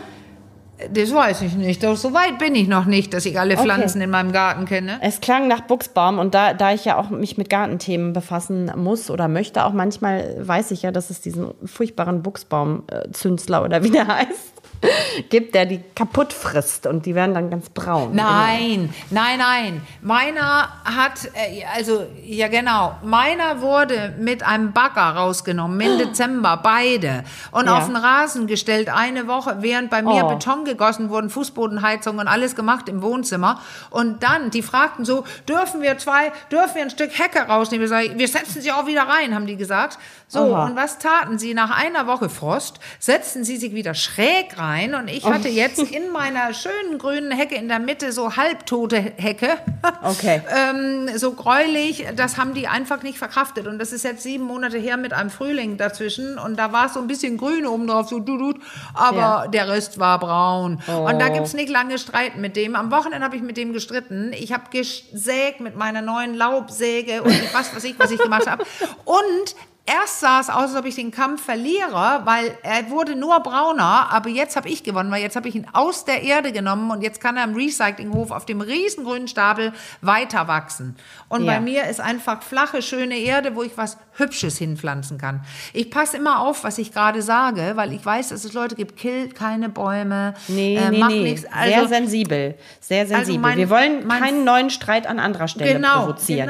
[0.91, 1.81] Das weiß ich nicht.
[1.81, 4.97] So weit bin ich noch nicht, dass ich alle Pflanzen in meinem Garten kenne.
[5.01, 9.09] Es klang nach Buchsbaum und da, da ich ja auch mich mit Gartenthemen befassen muss
[9.09, 14.07] oder möchte, auch manchmal weiß ich ja, dass es diesen furchtbaren Buchsbaum-Zünsler oder wie der
[14.19, 14.54] heißt,
[15.29, 18.15] gibt, der die kaputt frisst und die werden dann ganz braun.
[18.15, 19.81] Nein, nein, nein.
[20.01, 27.23] Meiner hat, äh, also, ja genau, meiner wurde mit einem Bagger rausgenommen, im Dezember, beide.
[27.51, 27.77] Und Ja.
[27.77, 30.29] auf den Rasen gestellt, eine Woche, während bei mir Oh.
[30.29, 33.59] Beton gegossen wurden, Fußbodenheizung und alles gemacht im Wohnzimmer.
[33.89, 37.81] Und dann, die fragten so, dürfen wir zwei, dürfen wir ein Stück Hecke rausnehmen?
[37.81, 39.97] Wir, sagen, wir setzen sie auch wieder rein, haben die gesagt.
[40.27, 40.65] So, Aha.
[40.65, 41.53] und was taten sie?
[41.53, 46.11] Nach einer Woche Frost setzten sie sich wieder schräg rein und ich hatte jetzt in
[46.11, 49.49] meiner schönen grünen Hecke in der Mitte so halbtote Hecke.
[50.01, 50.41] Okay.
[50.49, 53.67] ähm, so gräulich, das haben die einfach nicht verkraftet.
[53.67, 56.93] Und das ist jetzt sieben Monate her mit einem Frühling dazwischen und da war es
[56.95, 58.59] so ein bisschen grün oben drauf, so dudut,
[58.95, 59.47] aber Ja.
[59.47, 60.75] der Rest war braun.
[60.87, 61.33] Und da Oh.
[61.33, 62.75] gibt es nicht lange Streit mit dem.
[62.75, 64.31] Am Wochenende habe ich mit dem gestritten.
[64.33, 68.47] Ich habe gesägt mit meiner neuen Laubsäge und ich weiß was ich, was ich gemacht
[68.49, 68.63] habe.
[69.05, 69.55] Und
[69.87, 74.11] Erst sah es aus, als ob ich den Kampf verliere, weil er wurde nur brauner,
[74.11, 77.03] aber jetzt habe ich gewonnen, weil jetzt habe ich ihn aus der Erde genommen und
[77.03, 80.95] jetzt kann er im Recyclinghof auf dem riesengrünen Stapel weiter wachsen.
[81.29, 81.53] Und ja.
[81.53, 85.41] bei mir ist einfach flache, schöne Erde, wo ich was Hübsches hinpflanzen kann.
[85.73, 88.97] Ich passe immer auf, was ich gerade sage, weil ich weiß, dass es Leute gibt,
[88.97, 91.23] killt keine Bäume, nee, äh, nee, macht nee.
[91.23, 91.45] nichts.
[91.51, 93.35] Also, sehr sensibel, sehr also sensibel.
[93.35, 96.49] Also mein, Wir wollen keinen neuen Streit an anderer Stelle genau, provozieren.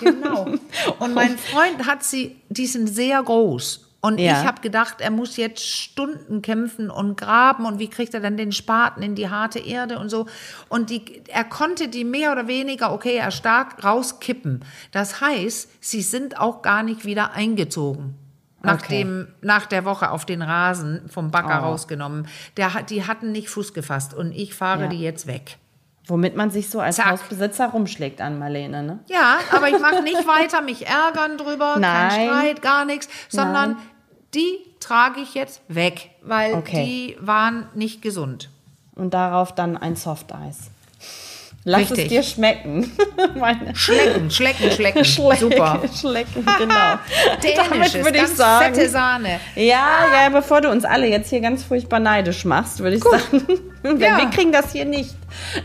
[0.00, 0.58] Genau, genau.
[0.98, 3.89] Und mein Freund hat sie, die sind sehr groß.
[4.00, 4.40] Und ja.
[4.40, 8.38] ich habe gedacht, er muss jetzt Stunden kämpfen und graben und wie kriegt er dann
[8.38, 10.26] den Spaten in die harte Erde und so.
[10.68, 14.64] Und die, er konnte die mehr oder weniger, okay, er stark rauskippen.
[14.90, 18.14] Das heißt, sie sind auch gar nicht wieder eingezogen.
[18.62, 18.98] Nach, okay.
[18.98, 21.66] dem, nach der Woche auf den Rasen vom Bagger oh.
[21.66, 22.26] rausgenommen.
[22.56, 24.88] Der, die hatten nicht Fuß gefasst und ich fahre ja.
[24.88, 25.58] die jetzt weg.
[26.06, 27.10] Womit man sich so als Zack.
[27.10, 28.98] Hausbesitzer rumschlägt an Marlene, ne?
[29.06, 32.08] Ja, aber ich mache nicht weiter mich ärgern drüber, Nein.
[32.08, 33.82] kein Streit, gar nichts, sondern Nein.
[34.34, 36.84] die trage ich jetzt weg, weil okay.
[36.84, 38.50] die waren nicht gesund.
[38.94, 40.70] Und darauf dann ein Softeis.
[41.64, 42.04] Lass Richtig.
[42.04, 42.90] es dir schmecken.
[43.74, 45.04] schlecken, schlecken, schlecken.
[45.10, 45.82] Schlecken, Super.
[45.94, 46.98] Schlecken, genau.
[47.70, 48.74] Damit würde ich sagen.
[48.74, 49.40] Fette Sahne.
[49.56, 53.12] Ja, ja, bevor du uns alle jetzt hier ganz furchtbar neidisch machst, würde ich Gut.
[53.12, 54.16] sagen, ja.
[54.18, 55.14] wir kriegen das hier nicht,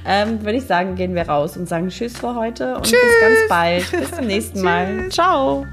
[0.06, 3.00] ähm, würde ich sagen, gehen wir raus und sagen Tschüss für heute und tschüss.
[3.02, 3.91] bis ganz bald.
[3.91, 5.10] Bis zum nächsten Mal.
[5.10, 5.66] Ciao.